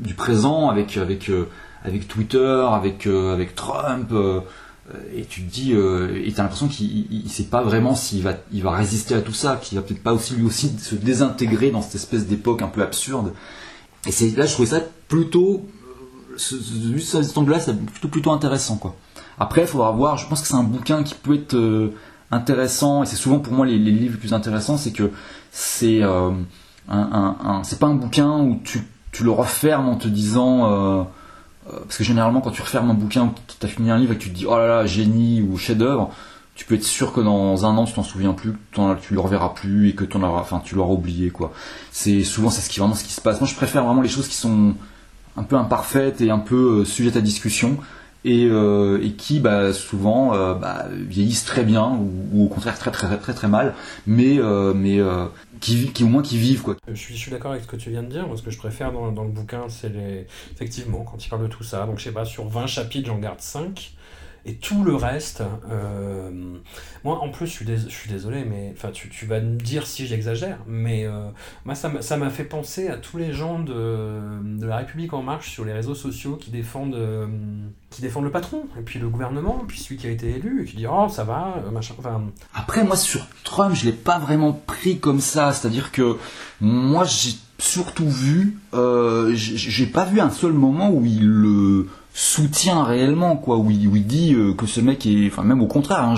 [0.00, 1.46] du présent avec, avec, euh,
[1.84, 4.08] avec Twitter, avec, euh, avec Trump.
[4.12, 4.40] euh,
[5.16, 8.34] et tu te dis, et t'as l'impression qu'il il, il sait pas vraiment s'il va,
[8.52, 11.70] il va résister à tout ça, qu'il va peut-être pas aussi lui aussi se désintégrer
[11.70, 13.32] dans cette espèce d'époque un peu absurde.
[14.06, 15.64] Et là, je trouvais ça plutôt,
[16.36, 16.56] ce-
[16.98, 18.96] cet angle-là, c'est plutôt, plutôt intéressant, quoi.
[19.42, 21.92] Après, il faudra voir, je pense que c'est un bouquin qui peut être euh,
[22.30, 25.10] intéressant, et c'est souvent pour moi les, livres les plus intéressants, c'est que
[25.50, 26.30] c'est euh,
[26.86, 28.84] pas un bouquin où tu,
[29.20, 30.70] le refermes en te disant...
[30.70, 31.02] euh,
[31.66, 34.16] parce que généralement, quand tu refermes un bouquin, ou tu as fini un livre et
[34.16, 36.10] que tu te dis oh là là, génie ou chef-d'œuvre,
[36.54, 39.20] tu peux être sûr que dans un an, tu t'en souviens plus, que tu le
[39.20, 41.52] reverras plus et que auras, enfin, tu l'auras oublié, quoi.
[41.90, 43.40] C'est souvent ce qui vraiment ce qui se passe.
[43.40, 44.74] Moi, je préfère vraiment les choses qui sont
[45.36, 47.78] un peu imparfaites et un peu euh, sujettes à discussion
[48.24, 51.98] et, euh, et qui, bah, souvent, euh, bah, vieillissent très bien
[52.32, 53.74] ou, au contraire très très très très, très mal,
[54.06, 55.26] mais euh, mais euh,
[55.60, 56.76] qui, qui au moins qui vivent, quoi.
[56.88, 58.26] Je suis, je suis d'accord avec ce que tu viens de dire.
[58.26, 60.26] Moi, ce que je préfère dans, dans le bouquin, c'est les.
[60.52, 61.86] Effectivement, quand il parle de tout ça.
[61.86, 63.92] Donc, je sais pas, sur 20 chapitres, j'en garde 5.
[64.44, 65.42] Et tout le reste.
[65.70, 66.30] euh,
[67.04, 68.74] Moi, en plus, je suis, désolé, mais.
[68.76, 70.58] Enfin, tu, vas me dire si j'exagère.
[70.66, 71.28] Mais euh,
[71.64, 75.50] moi, ça m'a fait penser à tous les gens de, de La République En Marche
[75.50, 76.94] sur les réseaux sociaux qui défendent.
[76.96, 77.26] euh,
[77.90, 80.64] qui défendent le patron, et puis le gouvernement, puis celui qui a été élu, et
[80.64, 81.94] qui dit Oh, ça va, machin.
[82.54, 85.52] Après, moi, sur Trump, je l'ai pas vraiment pris comme ça.
[85.52, 86.16] C'est-à-dire que
[86.60, 88.58] moi, j'ai surtout vu,
[89.34, 93.96] j'ai pas vu un seul moment où il le soutient réellement, quoi, où il, où
[93.96, 96.14] il dit euh, que ce mec est, enfin, même au contraire, hein,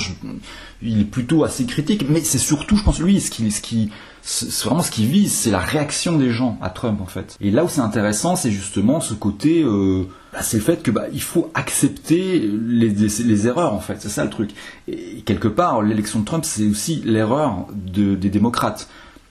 [0.83, 2.05] il est plutôt assez critique.
[2.09, 3.91] Mais c'est surtout, je pense, lui, ce qui, ce qui,
[4.23, 7.37] c'est vraiment ce qui vise, c'est la réaction des gens à Trump, en fait.
[7.41, 9.63] Et là où c'est intéressant, c'est justement ce côté.
[9.63, 13.79] euh, bah, c'est le fait que bah, il faut accepter les, les, les erreurs en
[13.79, 14.51] fait, c'est ça le truc.
[14.89, 18.89] Et quelque part, l'élection de Trump, c'est aussi l'erreur de, des démocrates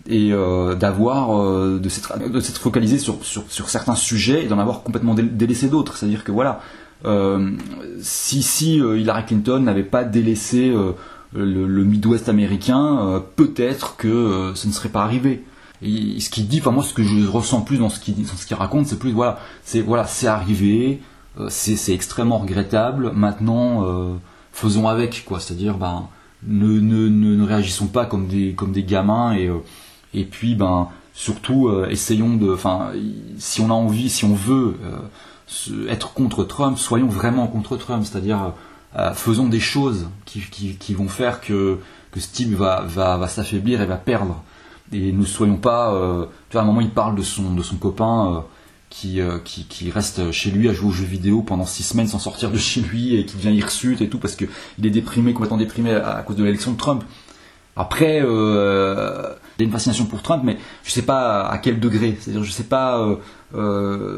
[0.08, 4.60] et euh, d'avoir euh, de s'être de focalisé sur, sur, sur certains sujets et d'en
[4.60, 5.95] avoir complètement dé- délaissé d'autres.
[5.95, 6.60] C'est-à-dire que voilà,
[7.06, 7.51] euh,
[8.01, 10.91] si si euh, Hillary Clinton n'avait pas délaissé euh,
[11.34, 15.43] le, le Midwest américain, euh, peut-être que ce ne serait pas arrivé.
[15.82, 18.38] Et ce qu'il dit, enfin moi ce que je ressens plus dans ce qu'il dans
[18.38, 21.01] ce qu'il raconte, c'est plus voilà, c'est voilà, c'est arrivé,
[21.49, 23.12] c'est c'est extrêmement regrettable.
[23.14, 23.86] Maintenant,
[24.54, 25.41] faisons avec quoi.
[25.41, 26.08] C'est-à-dire ben
[26.47, 29.49] ne, ne, ne, ne réagissons pas comme des comme des gamins et
[30.14, 32.91] et puis ben surtout euh, essayons de, enfin
[33.38, 38.03] si on a envie, si on veut euh, être contre Trump, soyons vraiment contre Trump.
[38.03, 38.53] C'est-à-dire
[38.97, 41.80] euh, faisons des choses qui, qui, vont faire que
[42.11, 44.43] que ce type va va, va s'affaiblir et va perdre
[44.91, 45.91] et ne soyons pas.
[46.49, 48.43] tu vois, à un moment, il parle de son, de son copain
[48.91, 52.20] qui, qui, qui reste chez lui à jouer aux jeux vidéo pendant six semaines sans
[52.20, 54.49] sortir de chez lui et qui devient hirsute et tout parce qu'il
[54.84, 57.03] est déprimé, complètement déprimé à, cause de l'élection de Trump.
[57.76, 58.22] Après,
[59.62, 62.18] a une fascination pour Trump, mais je sais pas à quel degré.
[62.20, 63.16] C'est-à-dire, je sais pas euh,
[63.56, 64.18] euh,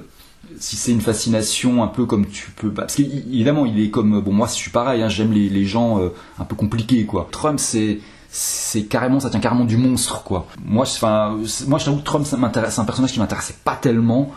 [0.59, 2.69] si c'est une fascination un peu comme tu peux.
[2.69, 4.21] bah, Parce qu'évidemment, il est comme.
[4.21, 6.09] Bon, moi, je suis pareil, hein, j'aime les, les gens euh,
[6.39, 7.27] un peu compliqués, quoi.
[7.31, 7.99] Trump, c'est
[8.38, 12.25] c'est carrément ça tient carrément du monstre quoi moi enfin moi je t'avoue que Trump
[12.25, 14.33] c'est un personnage qui m'intéressait pas tellement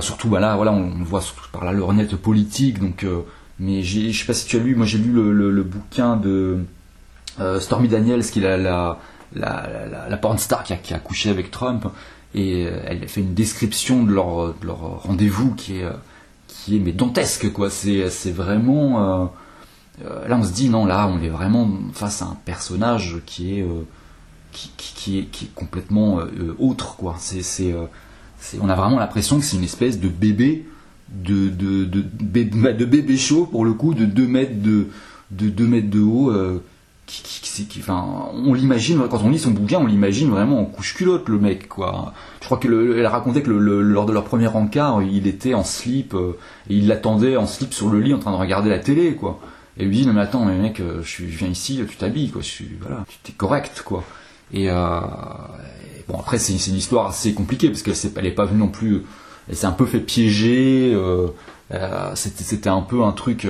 [0.00, 3.06] surtout bah là voilà on, le voit surtout par la lorgnette politique donc
[3.58, 6.16] mais j'ai je sais pas si tu as lu moi j'ai lu le, le, bouquin
[6.16, 6.58] de
[7.58, 8.98] Stormy Daniels qui est la
[9.34, 11.86] la, la, la porn star qui a, couché avec Trump
[12.34, 15.92] et euh, elle fait une description de leur leur rendez-vous qui est euh,
[16.48, 17.70] qui est mais dantesque quoi.
[17.70, 19.26] C'est c'est vraiment euh,
[20.06, 23.58] euh, là on se dit non là on est vraiment face à un personnage qui
[23.58, 23.82] est euh,
[24.52, 27.16] qui, est qui est complètement euh, autre quoi.
[27.18, 27.86] C'est c'est euh,
[28.60, 30.66] on a vraiment l'impression que c'est une espèce de bébé
[31.08, 34.88] de de de, bé- bah, de bébé chaud pour le coup de 2 mètres de
[35.30, 36.62] de 2 mètres de haut euh,
[38.46, 41.68] on l'imagine quand on lit son bouquin, on l'imagine vraiment en couche culotte le mec
[41.68, 42.12] quoi.
[42.40, 45.64] Je crois que le- elle racontait que lors de leur premier encart, il était en
[45.64, 46.38] slip euh,
[46.68, 49.40] et il l'attendait en slip sur le lit en train de regarder la télé quoi.
[49.76, 52.42] Et lui dit non mais attends mais mec, euh, je, viens ici, tu t'habilles quoi,
[52.42, 52.78] tu
[53.28, 54.04] es correct quoi.
[54.52, 55.00] Et, euh,
[56.08, 58.68] bon après c'est une histoire assez compliquée parce qu'elle s'est- elle est pas venue non
[58.68, 59.02] plus,
[59.48, 60.96] elle s'est un peu fait piéger.
[62.14, 63.46] c'était un peu un truc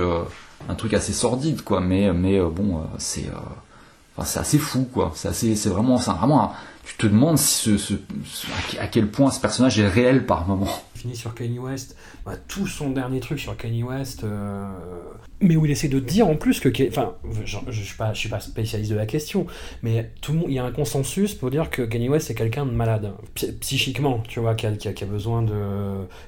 [0.69, 5.11] un truc assez sordide quoi mais euh, bon euh, c'est euh, c'est assez fou quoi.
[5.15, 6.53] C'est vraiment vraiment
[6.85, 7.39] tu te demandes
[8.79, 10.67] à quel point ce personnage est réel par moment
[11.15, 11.95] sur Kanye West,
[12.25, 14.67] bah, tout son dernier truc sur Kanye West, euh,
[15.41, 17.57] mais où il essaie de dire en plus que, enfin, je,
[17.97, 19.47] pas, je suis pas spécialiste de la question,
[19.81, 22.71] mais tout il y a un consensus pour dire que Kanye West c'est quelqu'un de
[22.71, 25.53] malade, psy- psychiquement, tu vois, qui a, qui a- besoin de,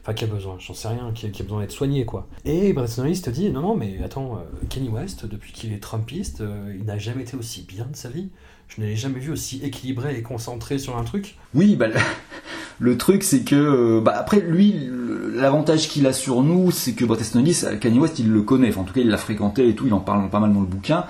[0.01, 2.27] enfin, qui a besoin, j'en sais rien, qui a, besoin d'être soigné, quoi.
[2.45, 5.71] Et Brett Easton Ellis te dit, non, non, mais attends, euh, Kanye West, depuis qu'il
[5.73, 8.29] est Trumpiste, euh, il n'a jamais été aussi bien de sa vie.
[8.75, 11.35] Je ne l'ai jamais vu aussi équilibré et concentré sur un truc?
[11.53, 11.87] oui bah
[12.79, 14.89] le, truc c'est que euh, bah après lui
[15.35, 18.81] l'avantage qu'il a sur nous c'est que Easton Ellis, Kanye West il le connaît Enfin,
[18.81, 20.65] en tout cas il l'a fréquenté et tout il en parle pas mal dans le
[20.65, 21.05] bouquin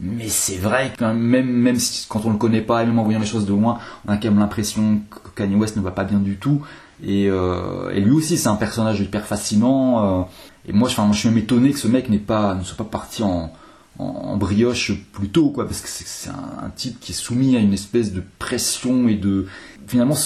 [0.00, 3.04] mais c'est vrai que même même si, quand on le connaît pas et même en
[3.04, 5.92] voyant les choses de loin on a quand même l'impression que Kanye West ne va
[5.92, 6.62] pas bien du tout
[7.00, 10.28] Et, et lui aussi, c'est un personnage hyper fascinant.
[10.66, 12.84] et moi, je, je suis même étonné que ce mec n'est pas, ne soit pas
[12.84, 13.52] parti en,
[13.98, 17.72] en, brioche plus tôt, quoi, parce que c'est un, type qui est soumis à une
[17.72, 19.46] espèce de pression et de.
[19.86, 20.16] Finalement,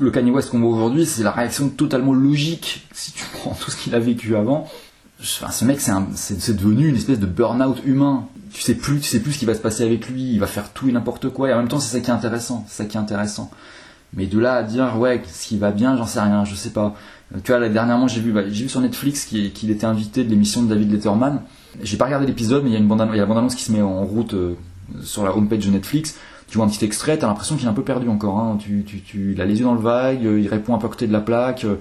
[0.00, 3.70] le Kanye West qu'on voit aujourd'hui, c'est la réaction totalement logique si tu prends tout
[3.70, 4.68] ce qu'il a vécu avant.
[5.20, 8.28] Enfin, ce mec, c'est devenu une espèce de burn-out humain.
[8.52, 10.32] Tu sais plus, tu sais plus ce qui va se passer avec lui.
[10.32, 11.48] Il va faire tout et n'importe quoi.
[11.48, 12.64] Et en même temps, c'est ça qui est intéressant.
[12.68, 13.50] Ça qui est intéressant.
[14.14, 16.44] Mais de là à dire, ouais, ce qui va bien, j'en sais rien.
[16.44, 16.94] Je sais pas.
[17.42, 20.62] Tu vois, dernièrement, j'ai vu, bah, j'ai vu sur Netflix qu'il était invité de l'émission
[20.62, 21.42] de David Letterman.
[21.82, 23.54] J'ai pas regardé l'épisode, mais il y a une bande il y a la bande-annonce
[23.54, 24.54] qui se met en route euh,
[25.02, 26.18] sur la homepage de Netflix.
[26.48, 28.38] Tu vois un petit extrait, t'as l'impression qu'il est un peu perdu encore.
[28.38, 28.56] Hein.
[28.58, 30.86] Tu, tu, tu, il a les yeux dans le vague, euh, il répond un peu
[30.86, 31.64] à côté de la plaque.
[31.64, 31.76] Euh,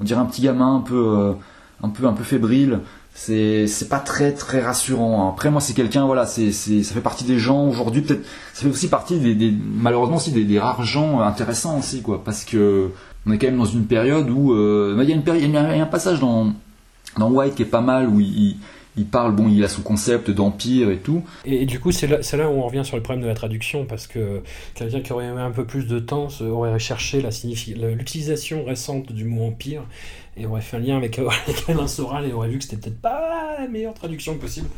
[0.00, 1.34] on dirait un petit gamin un peu,
[1.82, 2.80] un peu, un peu fébrile.
[3.14, 5.26] C'est, pas très, très rassurant.
[5.26, 5.30] Hein.
[5.32, 8.02] Après, moi, c'est quelqu'un, voilà, c'est, c'est, ça fait partie des gens aujourd'hui.
[8.02, 12.44] Peut-être, ça fait aussi partie des, malheureusement aussi des, rares gens intéressants aussi, quoi, parce
[12.44, 12.90] que
[13.26, 16.18] on est quand même dans une période où il y a y a un passage
[16.18, 16.52] dans
[17.18, 18.56] dans White qui est pas mal où il
[18.96, 21.22] il parle, bon, il a son concept d'empire et tout.
[21.44, 23.86] Et, du coup, c'est là, là, où on revient sur le problème de la traduction,
[23.86, 24.42] parce que
[24.74, 29.46] quelqu'un qui aurait eu un peu plus de temps aurait recherché l'utilisation récente du mot
[29.46, 29.82] empire
[30.36, 33.00] et aurait fait un lien avec, avec Alain Soral et aurait vu que c'était peut-être
[33.00, 34.68] pas la meilleure traduction possible.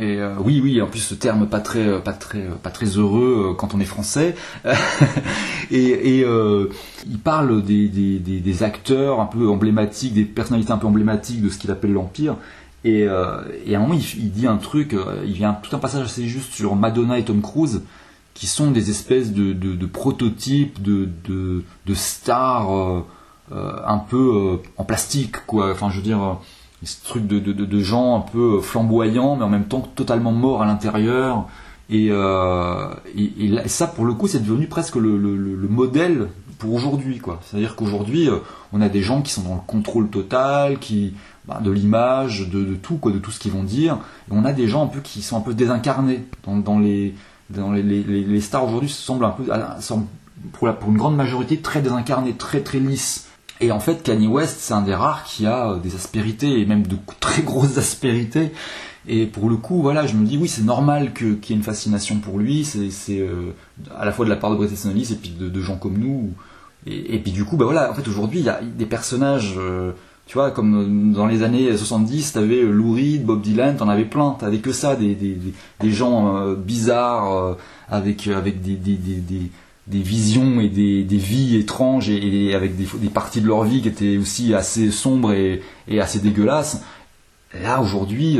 [0.00, 3.50] Et euh, oui, oui, en plus ce terme pas très, pas très, pas très heureux
[3.50, 4.34] euh, quand on est français.
[5.70, 6.68] et, et euh,
[7.06, 11.48] il parle des, des, des, acteurs un peu emblématiques, des personnalités un peu emblématiques de
[11.48, 12.36] ce qu'il appelle l'empire.
[12.84, 15.78] Et, euh, et, à un moment, il, dit un truc, euh, il vient tout un
[15.78, 17.82] passage assez juste sur Madonna et Tom Cruise,
[18.34, 22.70] qui sont des espèces de, de, de prototypes de, de, stars
[23.52, 25.70] euh, un peu en plastique, quoi.
[25.70, 26.38] Enfin, je veux dire,
[26.82, 31.46] ce truc de, gens un peu flamboyants, mais en même temps totalement morts à l'intérieur.
[31.88, 36.28] Et, et, et, ça, pour le coup, c'est devenu presque le, le, le modèle
[36.58, 37.40] pour aujourd'hui, quoi.
[37.44, 38.28] C'est-à-dire qu'aujourd'hui,
[38.72, 41.14] on a des gens qui sont dans le contrôle total, qui
[41.46, 43.98] bah, de l'image, de, tout, quoi, de tout ce qu'ils vont dire.
[44.30, 47.14] Et on a des gens un peu qui sont un peu désincarnés dans, les,
[47.50, 49.44] dans les, les, stars aujourd'hui semblent un peu,
[50.52, 53.28] pour, la, pour une grande majorité, très désincarnés, très très lisses.
[53.60, 56.66] Et en fait, Kanye West, c'est un des rares qui a euh, des aspérités, et
[56.66, 58.52] même de très grosses aspérités.
[59.06, 61.62] Et pour le coup, voilà, je me dis, oui, c'est normal qu'il y ait une
[61.62, 63.54] fascination pour lui, c'est euh,
[63.94, 66.32] à la fois de la part de Easton Ellis et puis de, gens comme nous.
[66.86, 69.54] Et, puis du coup, bah voilà, en fait, aujourd'hui, il y a des personnages...
[69.58, 69.92] Euh,
[70.26, 74.30] tu vois, comme dans les années 70, t'avais Lou Reed, Bob Dylan, t'en avais plein,
[74.38, 75.36] t'avais que ça, des, des,
[75.80, 77.54] des gens euh, bizarres, euh,
[77.90, 83.08] avec, euh, avec des, des, des, visions et des, vies étranges, et, avec des, des,
[83.08, 86.82] parties de leur vie qui étaient aussi assez sombres et, et assez dégueulasses.
[87.62, 88.38] Là, aujourd'hui,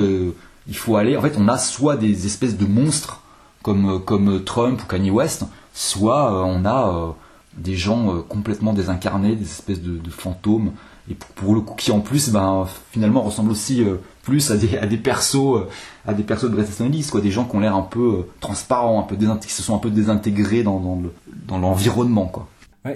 [0.67, 3.21] il faut aller, en fait, on a soit des espèces de monstres,
[3.63, 7.15] comme, comme Trump ou Kanye West, soit on a
[7.57, 10.73] des gens complètement désincarnés, des espèces de fantômes
[11.11, 14.79] et pour, le coup qui en plus ben, finalement ressemble aussi euh, plus à des,
[14.79, 15.69] à des persos euh,
[16.07, 17.21] à des persos de Brest quoi.
[17.21, 19.79] Des gens qui ont l'air un peu euh, transparents un peu qui se sont un
[19.79, 21.13] peu désintégrés dans, dans, le,
[21.47, 22.49] dans l'environnement quoi.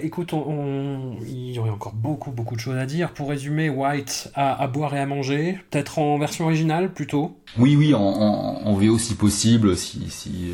[0.03, 3.11] Écoute, on, il y aurait encore beaucoup, beaucoup de choses à dire.
[3.11, 7.35] Pour résumer, White a à boire et à manger, peut-être en version originale plutôt.
[7.57, 10.51] Oui, oui, en, en, en VO si possible, si, si,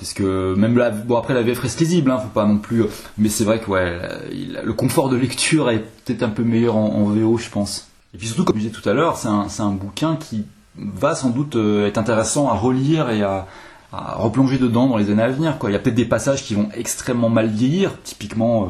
[0.00, 2.84] parce que même la, bon après la VF reste lisible, hein, faut pas non plus.
[3.18, 4.00] Mais c'est vrai que ouais,
[4.64, 7.88] le confort de lecture est peut-être un peu meilleur en, VO, je pense.
[8.14, 11.14] Et puis surtout, comme je disais tout à l'heure, c'est un, un, bouquin qui va
[11.14, 13.46] sans doute euh, être intéressant à relire et à,
[13.92, 15.58] replonger dedans dans les années à venir.
[15.64, 18.64] Il y a peut-être des passages qui vont extrêmement mal vieillir, typiquement.
[18.64, 18.66] Euh,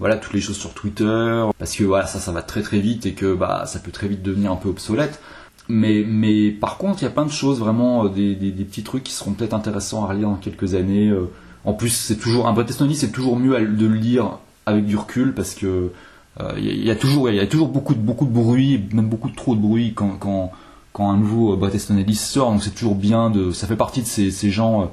[0.00, 3.06] voilà toutes les choses sur Twitter parce que voilà ça ça va très très vite
[3.06, 5.20] et que bah ça peut très vite devenir un peu obsolète
[5.68, 8.34] mais, par contre, il y a plein de choses, vraiment, euh, des,
[8.64, 11.08] petits trucs qui seront peut-être intéressants à relire dans quelques années.
[11.08, 11.30] Euh.
[11.64, 15.34] En plus, c'est toujours un vrai c'est toujours mieux de le lire avec du recul
[15.34, 15.92] parce que
[16.40, 19.30] euh, il y, a toujours, y a toujours beaucoup de beaucoup de bruit, même beaucoup
[19.30, 20.52] trop de bruit quand quand,
[20.92, 21.78] quand un nouveau Brett
[22.14, 22.52] sort.
[22.52, 24.90] Donc c'est toujours bien de, ça fait partie de ces, gens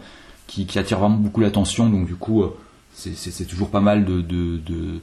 [0.47, 1.89] qui, attirent vraiment beaucoup l'attention.
[1.89, 2.45] Donc du coup,
[2.93, 5.01] c'est toujours pas mal de, de, de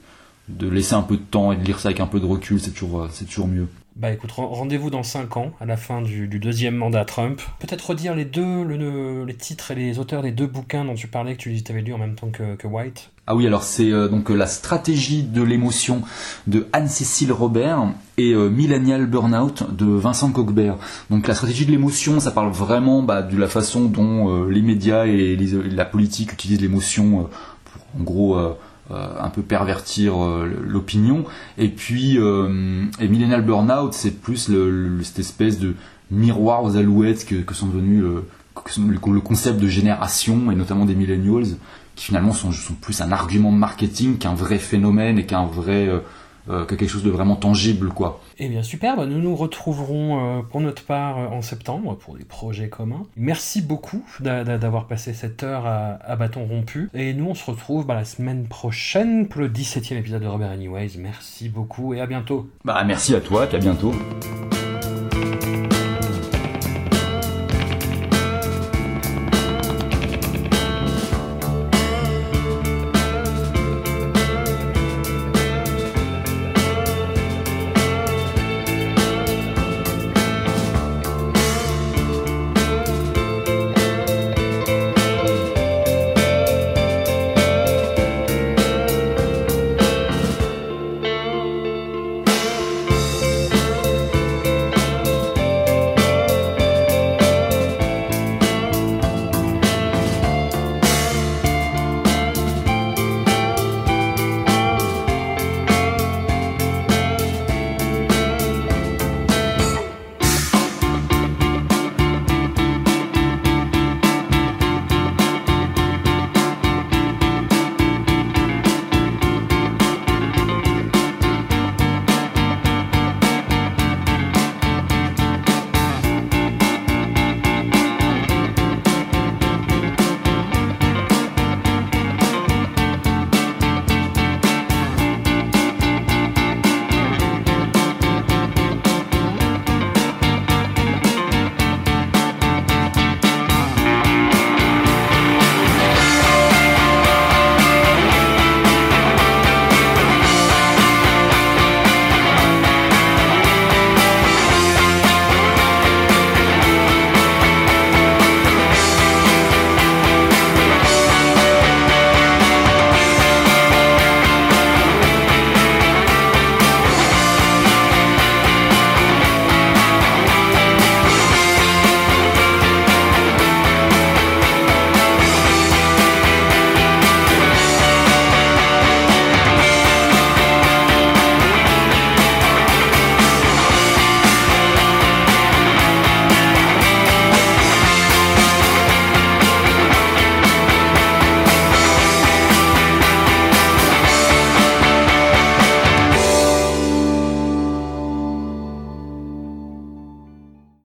[0.49, 2.59] de laisser un peu de temps et de lire ça avec un peu de recul,
[2.59, 3.67] c'est toujours, c'est toujours mieux.
[3.99, 7.41] Bah écoute, rendez-vous dans 5 ans, à la fin du, deuxième mandat Trump.
[7.59, 11.35] Peut-être redire les deux, les titres et les auteurs des deux bouquins dont tu parlais,
[11.35, 13.11] que tu avais lu en même temps que, White.
[13.27, 16.01] Ah oui, alors c'est euh, donc euh, La stratégie de l'émotion
[16.47, 20.77] de Anne-Cécile Robert et euh, Millennial Burnout de Vincent Cogbert.
[21.09, 25.07] Donc la stratégie de l'émotion, ça parle vraiment bah, de la façon dont les médias
[25.07, 27.27] et la politique utilisent l'émotion
[27.65, 28.37] pour en gros
[28.91, 31.25] un peu pervertir euh, l'opinion.
[31.57, 35.75] Et puis, euh, et Millennial Burnout, c'est plus le, cette espèce de
[36.11, 38.25] miroir aux alouettes que, que sont devenus le,
[38.87, 41.57] le, concept de génération, et notamment des millennials,
[41.95, 45.89] qui finalement sont, sont plus un argument de marketing qu'un vrai phénomène et qu'un vrai
[46.49, 48.21] que quelque chose de vraiment tangible, quoi.
[48.39, 48.97] Eh bien, super.
[48.97, 53.03] Bah, nous nous retrouverons pour notre part en septembre pour des projets communs.
[53.15, 56.89] Merci beaucoup d'avoir passé cette heure à, bâton rompu.
[56.93, 60.51] Et nous, on se retrouve bah, la semaine prochaine pour le 17e épisode de Robert
[60.51, 60.97] Anyways.
[60.97, 62.49] Merci beaucoup et à bientôt.
[62.65, 63.93] Bah, merci à toi et à bientôt.